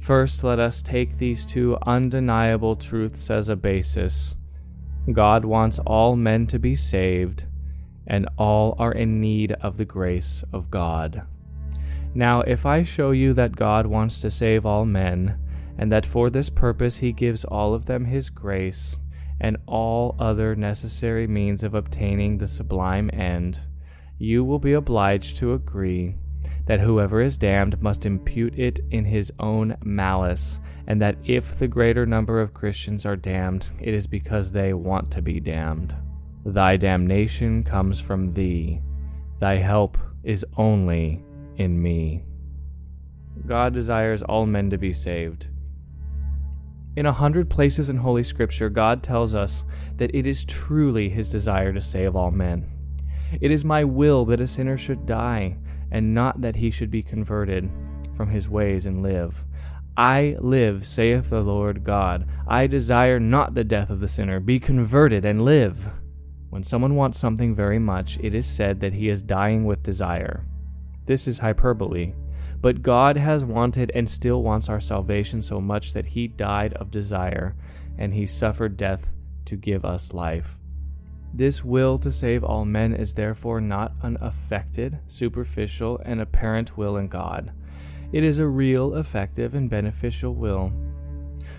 [0.00, 4.34] First, let us take these two undeniable truths as a basis.
[5.12, 7.44] God wants all men to be saved
[8.06, 11.22] and all are in need of the grace of God.
[12.14, 15.38] Now, if I show you that God wants to save all men,
[15.78, 18.96] and that for this purpose he gives all of them his grace,
[19.40, 23.60] and all other necessary means of obtaining the sublime end,
[24.18, 26.14] you will be obliged to agree
[26.66, 31.66] that whoever is damned must impute it in his own malice, and that if the
[31.66, 35.94] greater number of Christians are damned, it is because they want to be damned.
[36.44, 38.80] Thy damnation comes from thee.
[39.40, 41.22] Thy help is only
[41.56, 42.24] in me.
[43.46, 45.46] God desires all men to be saved.
[46.96, 49.64] In a hundred places in Holy Scripture, God tells us
[49.96, 52.68] that it is truly His desire to save all men.
[53.40, 55.56] It is my will that a sinner should die,
[55.90, 57.70] and not that he should be converted
[58.16, 59.42] from his ways and live.
[59.96, 62.26] I live, saith the Lord God.
[62.46, 64.40] I desire not the death of the sinner.
[64.40, 65.86] Be converted and live.
[66.52, 70.44] When someone wants something very much, it is said that he is dying with desire.
[71.06, 72.12] This is hyperbole.
[72.60, 76.90] But God has wanted and still wants our salvation so much that he died of
[76.90, 77.56] desire,
[77.96, 79.08] and he suffered death
[79.46, 80.58] to give us life.
[81.32, 86.98] This will to save all men is therefore not an affected, superficial, and apparent will
[86.98, 87.50] in God.
[88.12, 90.70] It is a real, effective, and beneficial will.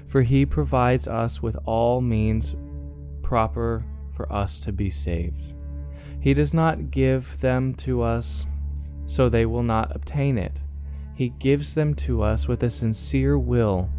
[0.05, 2.55] For he provides us with all means
[3.23, 3.83] proper
[4.15, 5.53] for us to be saved.
[6.19, 8.45] He does not give them to us
[9.05, 10.61] so they will not obtain it.
[11.15, 13.89] He gives them to us with a sincere will,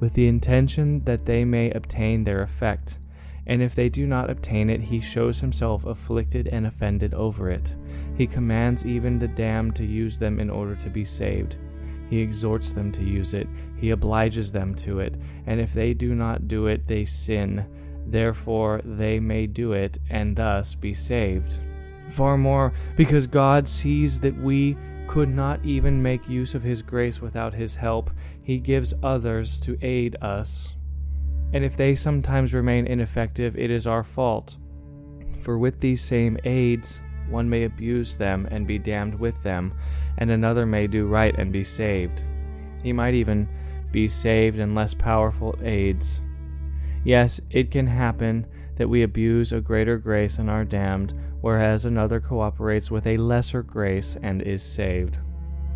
[0.00, 2.98] with the intention that they may obtain their effect
[3.46, 7.74] and if they do not obtain it, he shows himself afflicted and offended over it.
[8.16, 11.56] He commands even the damned to use them in order to be saved.
[12.08, 16.14] He exhorts them to use it, he obliges them to it, and if they do
[16.14, 17.64] not do it, they sin.
[18.12, 21.58] Therefore, they may do it, and thus be saved.
[22.10, 24.76] Far more, because God sees that we
[25.08, 28.10] could not even make use of His grace without His help,
[28.42, 30.68] He gives others to aid us
[31.52, 34.56] and if they sometimes remain ineffective, it is our fault.
[35.40, 39.74] For with these same aids, one may abuse them and be damned with them,
[40.18, 42.22] and another may do right and be saved.
[42.82, 43.48] He might even
[43.90, 46.22] be saved in less powerful aids.
[47.04, 48.46] Yes, it can happen
[48.76, 53.62] that we abuse a greater grace and are damned, whereas another cooperates with a lesser
[53.62, 55.18] grace and is saved.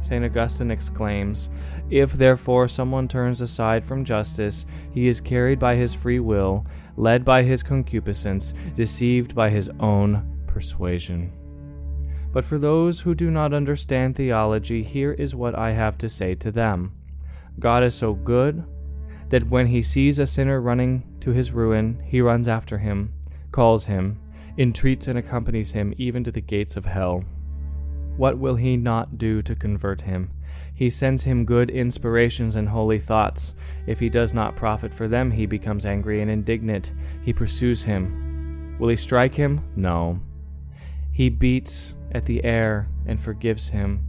[0.00, 0.24] St.
[0.24, 1.48] Augustine exclaims,
[1.90, 6.64] If therefore someone turns aside from justice, he is carried by his free will,
[6.96, 11.32] led by his concupiscence, deceived by his own persuasion.
[12.32, 16.34] But for those who do not understand theology, here is what I have to say
[16.36, 16.92] to them
[17.58, 18.64] God is so good
[19.30, 23.12] that when he sees a sinner running to his ruin, he runs after him,
[23.52, 24.18] calls him,
[24.58, 27.24] entreats and accompanies him even to the gates of hell.
[28.16, 30.30] What will he not do to convert him?
[30.72, 33.54] He sends him good inspirations and holy thoughts.
[33.86, 36.92] If he does not profit for them, he becomes angry and indignant.
[37.22, 38.76] He pursues him.
[38.78, 39.64] Will he strike him?
[39.74, 40.20] No.
[41.12, 44.04] He beats at the air and forgives him.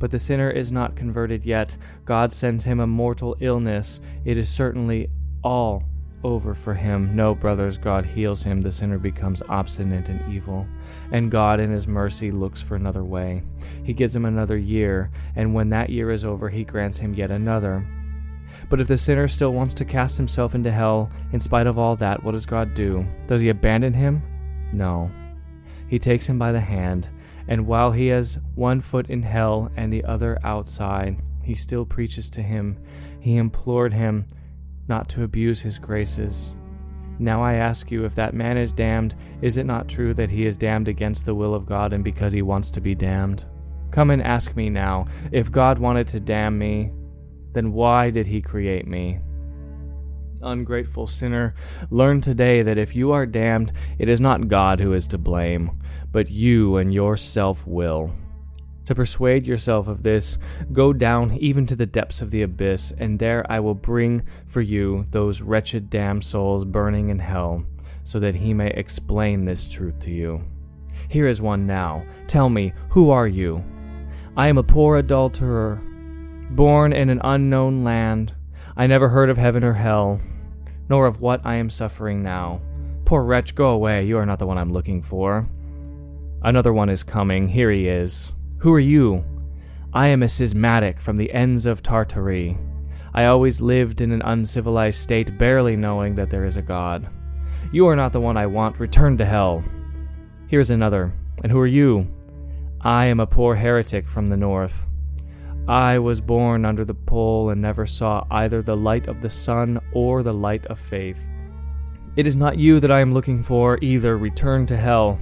[0.00, 1.76] But the sinner is not converted yet.
[2.04, 4.00] God sends him a mortal illness.
[4.24, 5.08] It is certainly
[5.44, 5.84] all
[6.24, 7.14] over for him.
[7.14, 8.60] No, brothers, God heals him.
[8.60, 10.66] The sinner becomes obstinate and evil.
[11.12, 13.42] And God, in his mercy, looks for another way.
[13.84, 17.30] He gives him another year, and when that year is over, he grants him yet
[17.30, 17.86] another.
[18.68, 21.96] But if the sinner still wants to cast himself into hell, in spite of all
[21.96, 23.04] that, what does God do?
[23.26, 24.22] Does he abandon him?
[24.72, 25.10] No.
[25.88, 27.08] He takes him by the hand,
[27.50, 32.30] and while he has one foot in hell and the other outside, he still preaches
[32.30, 32.78] to him.
[33.18, 34.24] He implored him
[34.86, 36.52] not to abuse his graces.
[37.18, 40.46] Now I ask you, if that man is damned, is it not true that he
[40.46, 43.44] is damned against the will of God and because he wants to be damned?
[43.90, 46.92] Come and ask me now, if God wanted to damn me,
[47.52, 49.18] then why did he create me?
[50.42, 51.54] Ungrateful sinner,
[51.90, 55.82] learn today that if you are damned, it is not God who is to blame,
[56.12, 58.10] but you and your self will.
[58.86, 60.38] To persuade yourself of this,
[60.72, 64.62] go down even to the depths of the abyss, and there I will bring for
[64.62, 67.64] you those wretched damned souls burning in hell,
[68.02, 70.42] so that he may explain this truth to you.
[71.08, 72.04] Here is one now.
[72.26, 73.62] Tell me, who are you?
[74.36, 75.82] I am a poor adulterer,
[76.50, 78.32] born in an unknown land.
[78.80, 80.22] I never heard of heaven or hell,
[80.88, 82.62] nor of what I am suffering now.
[83.04, 84.06] Poor wretch, go away.
[84.06, 85.46] You are not the one I'm looking for.
[86.40, 87.46] Another one is coming.
[87.46, 88.32] Here he is.
[88.56, 89.22] Who are you?
[89.92, 92.56] I am a schismatic from the ends of Tartary.
[93.12, 97.06] I always lived in an uncivilized state, barely knowing that there is a God.
[97.72, 98.80] You are not the one I want.
[98.80, 99.62] Return to hell.
[100.46, 101.12] Here's another.
[101.42, 102.10] And who are you?
[102.80, 104.86] I am a poor heretic from the north.
[105.70, 109.78] I was born under the pole and never saw either the light of the sun
[109.92, 111.16] or the light of faith.
[112.16, 114.18] It is not you that I am looking for, either.
[114.18, 115.20] Return to hell.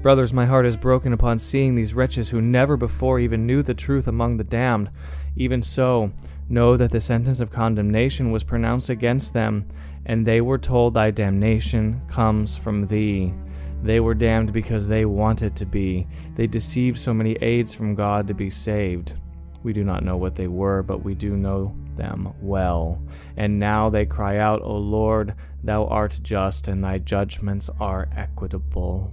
[0.00, 3.74] Brothers, my heart is broken upon seeing these wretches who never before even knew the
[3.74, 4.88] truth among the damned.
[5.34, 6.12] Even so,
[6.48, 9.66] know that the sentence of condemnation was pronounced against them,
[10.06, 13.34] and they were told, Thy damnation comes from thee.
[13.82, 16.06] They were damned because they wanted to be.
[16.36, 19.14] They deceived so many aids from God to be saved.
[19.62, 23.00] We do not know what they were, but we do know them well.
[23.36, 29.12] And now they cry out, O Lord, thou art just, and thy judgments are equitable.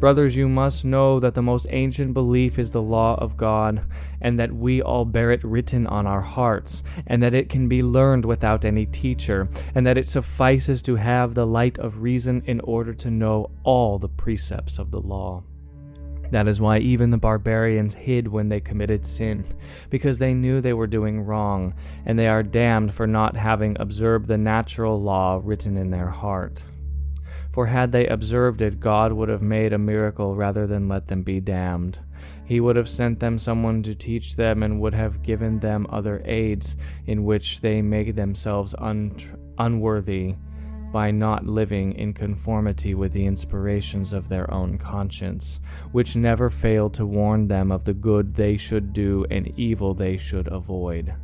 [0.00, 3.84] Brothers, you must know that the most ancient belief is the law of God,
[4.20, 7.84] and that we all bear it written on our hearts, and that it can be
[7.84, 12.58] learned without any teacher, and that it suffices to have the light of reason in
[12.62, 15.44] order to know all the precepts of the law.
[16.32, 19.44] That is why even the barbarians hid when they committed sin,
[19.90, 21.74] because they knew they were doing wrong,
[22.06, 26.64] and they are damned for not having observed the natural law written in their heart.
[27.52, 31.22] For had they observed it, God would have made a miracle rather than let them
[31.22, 31.98] be damned.
[32.46, 36.22] He would have sent them someone to teach them and would have given them other
[36.24, 39.14] aids in which they make themselves un-
[39.58, 40.36] unworthy
[40.92, 45.58] by not living in conformity with the inspirations of their own conscience,
[45.90, 50.16] which never failed to warn them of the good they should do and evil they
[50.16, 51.14] should avoid.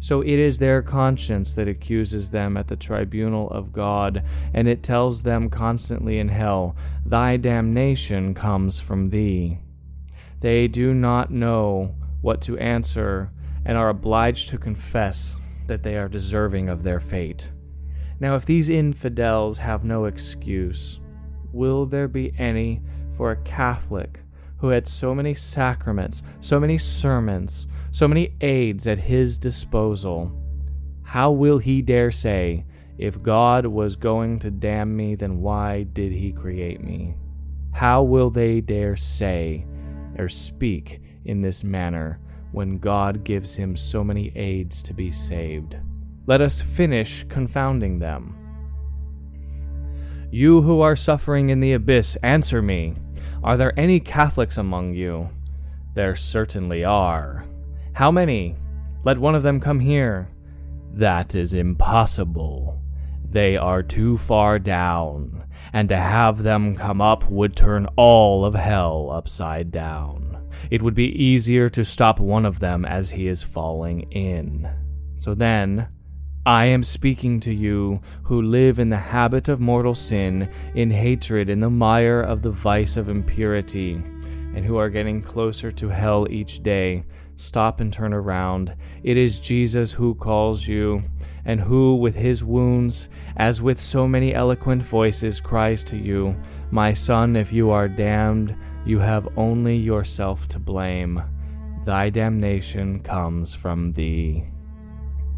[0.00, 4.22] So it is their conscience that accuses them at the tribunal of God,
[4.54, 9.58] and it tells them constantly in hell, Thy damnation comes from thee.
[10.40, 13.30] They do not know what to answer,
[13.64, 15.34] and are obliged to confess
[15.66, 17.50] that they are deserving of their fate.
[18.18, 21.00] Now, if these infidels have no excuse,
[21.52, 22.80] will there be any
[23.16, 24.20] for a Catholic
[24.58, 30.32] who had so many sacraments, so many sermons, so many aids at his disposal,
[31.02, 32.64] how will he dare say,
[32.98, 37.14] If God was going to damn me, then why did he create me?
[37.72, 39.66] How will they dare say
[40.18, 42.18] or speak in this manner
[42.52, 45.76] when God gives him so many aids to be saved?
[46.26, 48.36] Let us finish confounding them.
[50.30, 52.96] You who are suffering in the abyss, answer me.
[53.44, 55.30] Are there any Catholics among you?
[55.94, 57.44] There certainly are.
[57.92, 58.56] How many?
[59.04, 60.28] Let one of them come here.
[60.92, 62.82] That is impossible.
[63.30, 68.54] They are too far down, and to have them come up would turn all of
[68.54, 70.50] hell upside down.
[70.70, 74.68] It would be easier to stop one of them as he is falling in.
[75.16, 75.88] So then,
[76.46, 81.50] I am speaking to you who live in the habit of mortal sin, in hatred,
[81.50, 86.28] in the mire of the vice of impurity, and who are getting closer to hell
[86.30, 87.02] each day.
[87.36, 88.76] Stop and turn around.
[89.02, 91.02] It is Jesus who calls you,
[91.44, 96.36] and who, with his wounds, as with so many eloquent voices, cries to you,
[96.70, 101.20] My son, if you are damned, you have only yourself to blame.
[101.84, 104.44] Thy damnation comes from thee.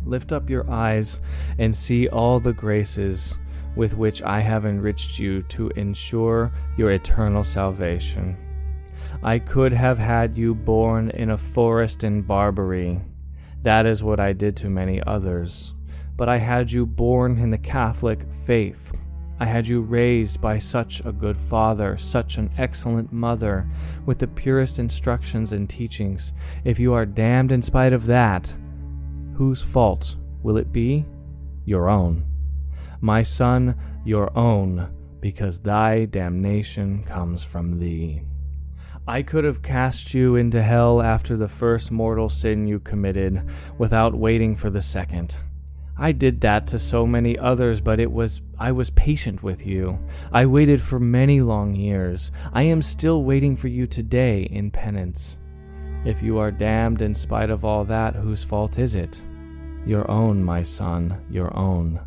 [0.08, 1.20] Lift up your eyes
[1.58, 3.36] and see all the graces
[3.76, 8.36] with which I have enriched you to ensure your eternal salvation.
[9.22, 13.00] I could have had you born in a forest in Barbary.
[13.62, 15.74] That is what I did to many others.
[16.16, 18.92] But I had you born in the Catholic faith.
[19.40, 23.68] I had you raised by such a good father, such an excellent mother,
[24.06, 26.32] with the purest instructions and teachings.
[26.64, 28.52] If you are damned in spite of that,
[29.38, 31.06] Whose fault will it be?
[31.64, 32.24] Your own.
[33.00, 34.88] My son, your own,
[35.20, 38.22] because thy damnation comes from thee.
[39.06, 44.12] I could have cast you into hell after the first mortal sin you committed, without
[44.12, 45.38] waiting for the second.
[45.96, 50.00] I did that to so many others, but it was I was patient with you.
[50.32, 52.32] I waited for many long years.
[52.52, 55.38] I am still waiting for you today in penance.
[56.04, 59.22] If you are damned in spite of all that, whose fault is it?
[59.86, 62.00] Your own, my son, your own.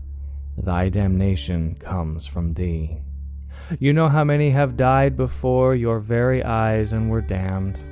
[0.57, 2.97] Thy damnation comes from thee.
[3.79, 7.83] You know how many have died before your very eyes and were damned.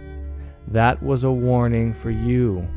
[0.68, 2.68] That was a warning for you.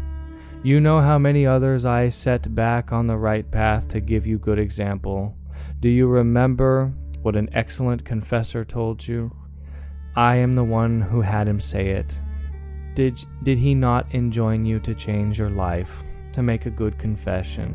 [0.63, 4.39] You know how many others I set back on the right path to give you
[4.39, 5.37] good example.
[5.81, 6.93] Do you remember
[7.23, 9.35] what an excellent confessor told you?
[10.15, 12.21] I am the one who had him say it.
[12.95, 16.03] Did, did he not enjoin you to change your life?
[16.33, 17.75] To make a good confession.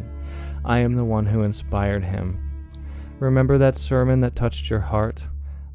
[0.66, 2.40] I am the one who inspired him.
[3.20, 5.28] Remember that sermon that touched your heart?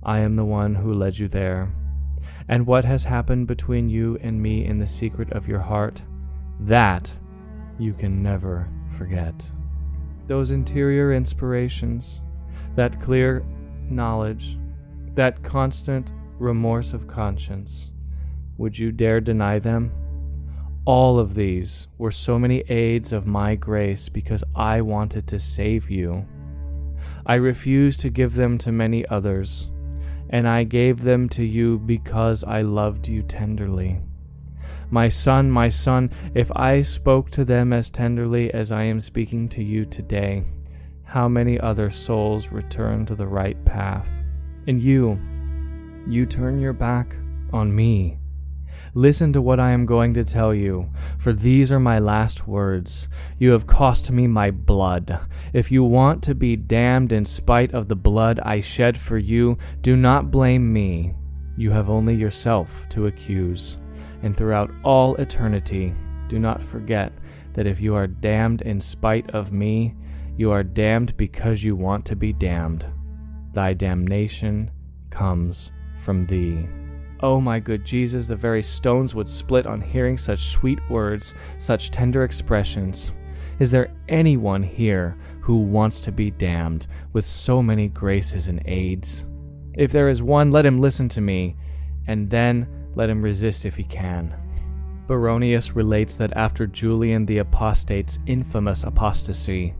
[0.02, 1.72] I am the one who led you there.
[2.48, 6.02] And what has happened between you and me in the secret of your heart?
[6.60, 7.12] That
[7.78, 9.48] you can never forget.
[10.26, 12.20] Those interior inspirations,
[12.76, 13.44] that clear
[13.88, 14.58] knowledge,
[15.14, 17.90] that constant remorse of conscience,
[18.58, 19.92] would you dare deny them?
[20.84, 25.88] All of these were so many aids of my grace because I wanted to save
[25.88, 26.26] you.
[27.24, 29.68] I refused to give them to many others,
[30.30, 34.00] and I gave them to you because I loved you tenderly.
[34.90, 39.48] My son, my son, if I spoke to them as tenderly as I am speaking
[39.50, 40.44] to you today,
[41.04, 44.08] how many other souls return to the right path?
[44.66, 45.16] And you,
[46.08, 47.14] you turn your back
[47.52, 48.18] on me.
[48.94, 53.08] Listen to what I am going to tell you, for these are my last words.
[53.38, 55.18] You have cost me my blood.
[55.52, 59.56] If you want to be damned in spite of the blood I shed for you,
[59.80, 61.14] do not blame me.
[61.56, 63.78] You have only yourself to accuse.
[64.22, 65.94] And throughout all eternity,
[66.28, 67.12] do not forget
[67.54, 69.94] that if you are damned in spite of me,
[70.36, 72.86] you are damned because you want to be damned.
[73.52, 74.70] Thy damnation
[75.10, 76.66] comes from thee.
[77.22, 81.92] Oh, my good Jesus, the very stones would split on hearing such sweet words, such
[81.92, 83.12] tender expressions.
[83.60, 89.26] Is there anyone here who wants to be damned with so many graces and aids?
[89.74, 91.56] If there is one, let him listen to me,
[92.08, 92.66] and then
[92.96, 94.34] let him resist if he can.
[95.06, 99.74] Baronius relates that after Julian the Apostate's infamous apostasy,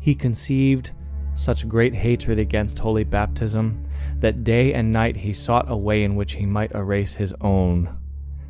[0.00, 0.90] he conceived
[1.34, 3.82] such great hatred against holy baptism
[4.24, 7.94] that day and night he sought a way in which he might erase his own.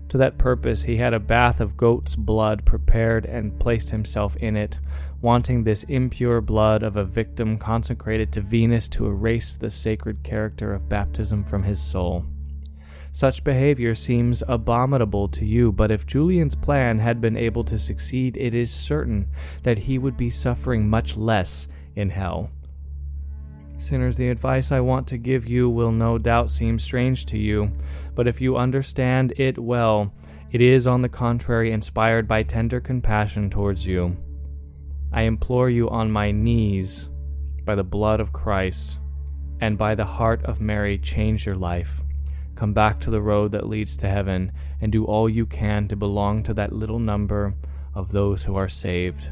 [0.08, 4.56] To that purpose he had a bath of goat's blood prepared and placed himself in
[4.56, 4.78] it,
[5.20, 10.72] wanting this impure blood of a victim consecrated to Venus to erase the sacred character
[10.72, 12.24] of baptism from his soul.
[13.10, 18.36] Such behavior seems abominable to you, but if Julian's plan had been able to succeed,
[18.36, 19.26] it is certain
[19.64, 21.66] that he would be suffering much less
[21.96, 22.50] in hell.
[23.76, 27.70] Sinners, the advice I want to give you will no doubt seem strange to you,
[28.14, 30.12] but if you understand it well,
[30.52, 34.16] it is on the contrary inspired by tender compassion towards you.
[35.12, 37.08] I implore you on my knees,
[37.64, 39.00] by the blood of Christ,
[39.60, 42.02] and by the heart of Mary, change your life.
[42.54, 45.96] Come back to the road that leads to heaven, and do all you can to
[45.96, 47.54] belong to that little number
[47.94, 49.28] of those who are saved.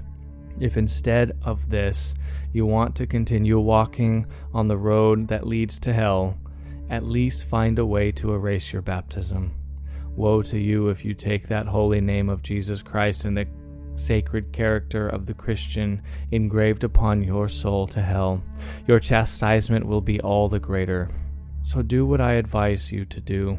[0.61, 2.15] If instead of this
[2.53, 6.37] you want to continue walking on the road that leads to hell,
[6.91, 9.53] at least find a way to erase your baptism.
[10.15, 13.47] Woe to you if you take that holy name of Jesus Christ and the
[13.95, 18.43] sacred character of the Christian engraved upon your soul to hell.
[18.87, 21.11] Your chastisement will be all the greater.
[21.63, 23.57] So do what I advise you to do.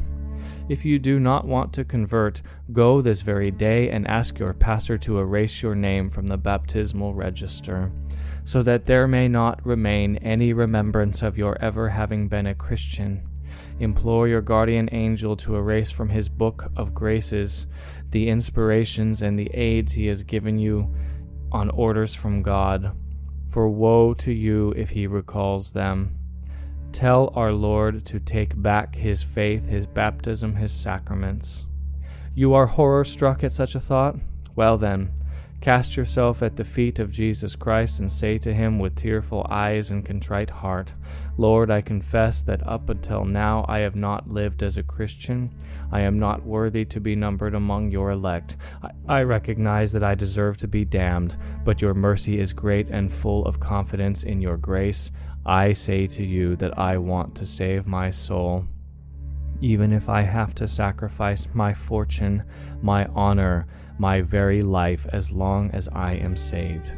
[0.66, 2.40] If you do not want to convert,
[2.72, 7.12] go this very day and ask your pastor to erase your name from the baptismal
[7.12, 7.92] register,
[8.44, 13.28] so that there may not remain any remembrance of your ever having been a Christian.
[13.78, 17.66] Implore your guardian angel to erase from his book of graces
[18.10, 20.94] the inspirations and the aids he has given you
[21.52, 22.96] on orders from God.
[23.50, 26.16] For woe to you if he recalls them.
[26.94, 31.64] Tell our Lord to take back his faith, his baptism, his sacraments.
[32.36, 34.14] You are horror struck at such a thought?
[34.54, 35.10] Well, then,
[35.60, 39.90] cast yourself at the feet of Jesus Christ and say to him with tearful eyes
[39.90, 40.94] and contrite heart,
[41.36, 45.50] Lord, I confess that up until now I have not lived as a Christian.
[45.90, 48.56] I am not worthy to be numbered among your elect.
[49.08, 53.44] I, recognize that I deserve to be damned, but your mercy is great and full
[53.46, 55.10] of confidence in your grace.
[55.46, 58.66] I say to you that I want to save my soul,
[59.60, 62.44] even if I have to sacrifice my fortune,
[62.82, 63.66] my honor,
[63.98, 66.90] my very life, as long as I am saved.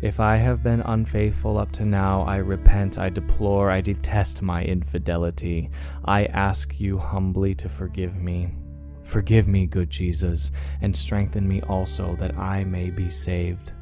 [0.00, 4.62] If I have been unfaithful up to now, I repent, I deplore, I detest my
[4.62, 5.70] infidelity.
[6.04, 8.54] I ask you humbly to forgive me.
[9.02, 10.52] Forgive me, good Jesus,
[10.82, 13.72] and strengthen me also that I may be saved.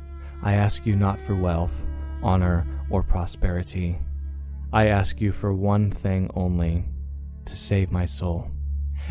[0.42, 1.86] I ask you not for wealth,
[2.22, 3.98] honor, or prosperity.
[4.72, 6.84] I ask you for one thing only
[7.44, 8.50] to save my soul.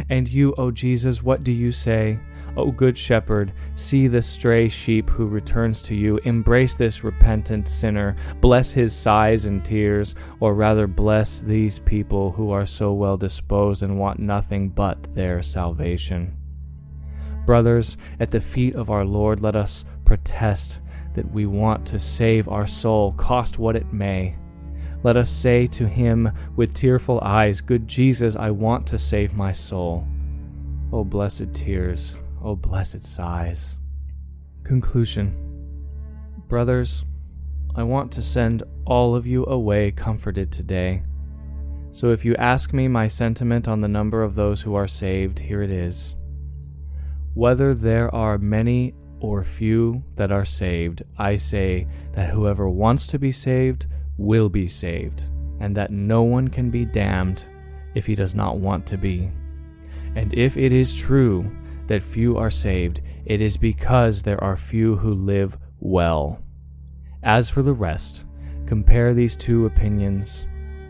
[0.10, 2.20] And you, O Jesus, what do you say?
[2.58, 6.18] O Good Shepherd, see the stray sheep who returns to you.
[6.20, 8.16] Embrace this repentant sinner.
[8.40, 13.84] Bless his sighs and tears, or rather, bless these people who are so well disposed
[13.84, 16.36] and want nothing but their salvation.
[17.46, 20.80] Brothers, at the feet of our Lord, let us protest
[21.16, 24.36] that we want to save our soul, cost what it may.
[25.04, 29.52] Let us say to him with tearful eyes, Good Jesus, I want to save my
[29.52, 30.08] soul.
[30.92, 33.78] O oh, blessed tears, O oh, blessed sighs.
[34.64, 35.36] Conclusion
[36.48, 37.04] Brothers,
[37.76, 41.04] I want to send all of you away comforted today.
[41.92, 45.40] So if you ask me my sentiment on the number of those who are saved,
[45.40, 46.16] here it is.
[47.34, 48.94] Whether there are many
[49.26, 54.68] or few that are saved, I say that whoever wants to be saved will be
[54.68, 55.26] saved,
[55.60, 57.46] and that no one can be damned
[57.96, 59.32] if he does not want to be.
[60.16, 61.50] And if it is true
[61.88, 66.40] that few are saved, it is because there are few who live well.
[67.24, 68.26] As for the rest,
[68.66, 70.46] compare these two opinions.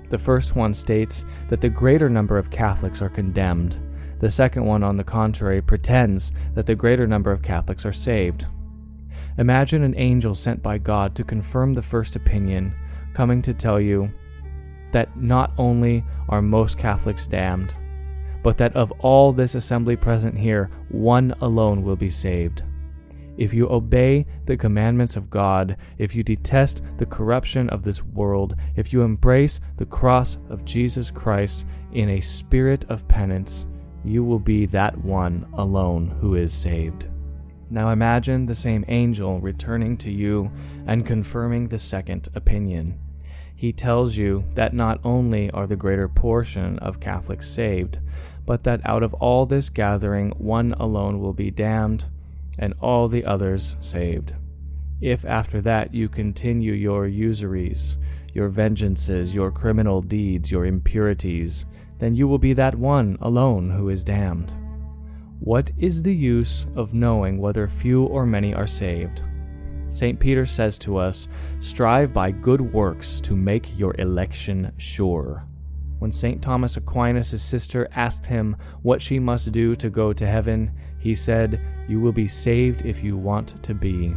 [0.10, 3.80] The first one states that the greater number of Catholics are condemned.
[4.20, 8.48] The second one, on the contrary, pretends that the greater number of Catholics are saved.
[9.38, 12.74] Imagine an angel sent by God to confirm the first opinion,
[13.14, 14.10] coming to tell you
[14.94, 17.76] that not only are most Catholics damned,
[18.44, 22.64] but that of all this assembly present here, one alone will be saved.
[23.38, 28.56] If you obey the commandments of God, if you detest the corruption of this world,
[28.78, 33.66] if you embrace the cross of Jesus Christ in a spirit of penance,
[34.06, 37.06] you will be that one alone who is saved.
[37.70, 40.52] Now imagine the same angel returning to you
[40.86, 43.00] and confirming the second opinion.
[43.56, 48.00] He tells you that not only are the greater portion of Catholics saved,
[48.46, 52.06] but that out of all this gathering one alone will be damned
[52.60, 54.36] and all the others saved.
[55.02, 57.98] If after that you continue your usuries,
[58.34, 61.66] your vengeances, your criminal deeds, your impurities,
[62.00, 64.54] then you will be that one alone who is damned.
[65.40, 69.22] What is the use of knowing whether few or many are saved?
[69.90, 70.20] St.
[70.20, 71.28] Peter says to us,
[71.60, 75.46] Strive by good works to make your election sure.
[76.00, 76.42] When St.
[76.42, 81.62] Thomas Aquinas' sister asked him what she must do to go to heaven, he said,
[81.88, 84.14] You will be saved if you want to be.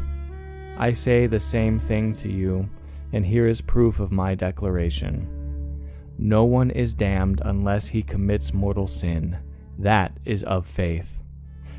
[0.76, 2.68] I say the same thing to you,
[3.12, 5.37] and here is proof of my declaration.
[6.18, 9.38] No one is damned unless he commits mortal sin.
[9.78, 11.12] That is of faith.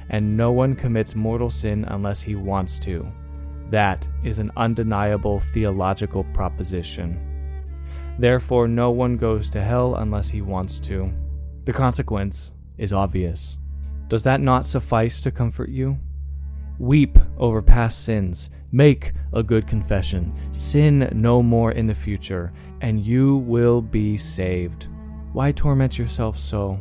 [0.09, 3.05] And no one commits mortal sin unless he wants to.
[3.69, 7.19] That is an undeniable theological proposition.
[8.17, 11.11] Therefore, no one goes to hell unless he wants to.
[11.65, 13.57] The consequence is obvious.
[14.07, 15.99] Does that not suffice to comfort you?
[16.79, 23.05] Weep over past sins, make a good confession, sin no more in the future, and
[23.05, 24.87] you will be saved.
[25.33, 26.79] Why torment yourself so?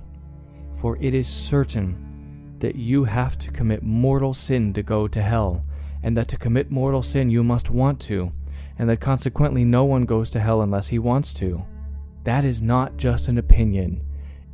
[0.80, 5.64] For it is certain that you have to commit mortal sin to go to hell,
[6.02, 8.32] and that to commit mortal sin you must want to,
[8.78, 11.62] and that consequently no one goes to hell unless he wants to.
[12.24, 14.04] That is not just an opinion,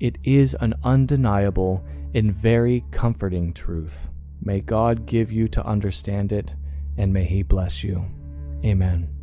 [0.01, 1.85] it is an undeniable
[2.15, 4.09] and very comforting truth.
[4.43, 6.55] May God give you to understand it,
[6.97, 8.05] and may He bless you.
[8.65, 9.14] Amen.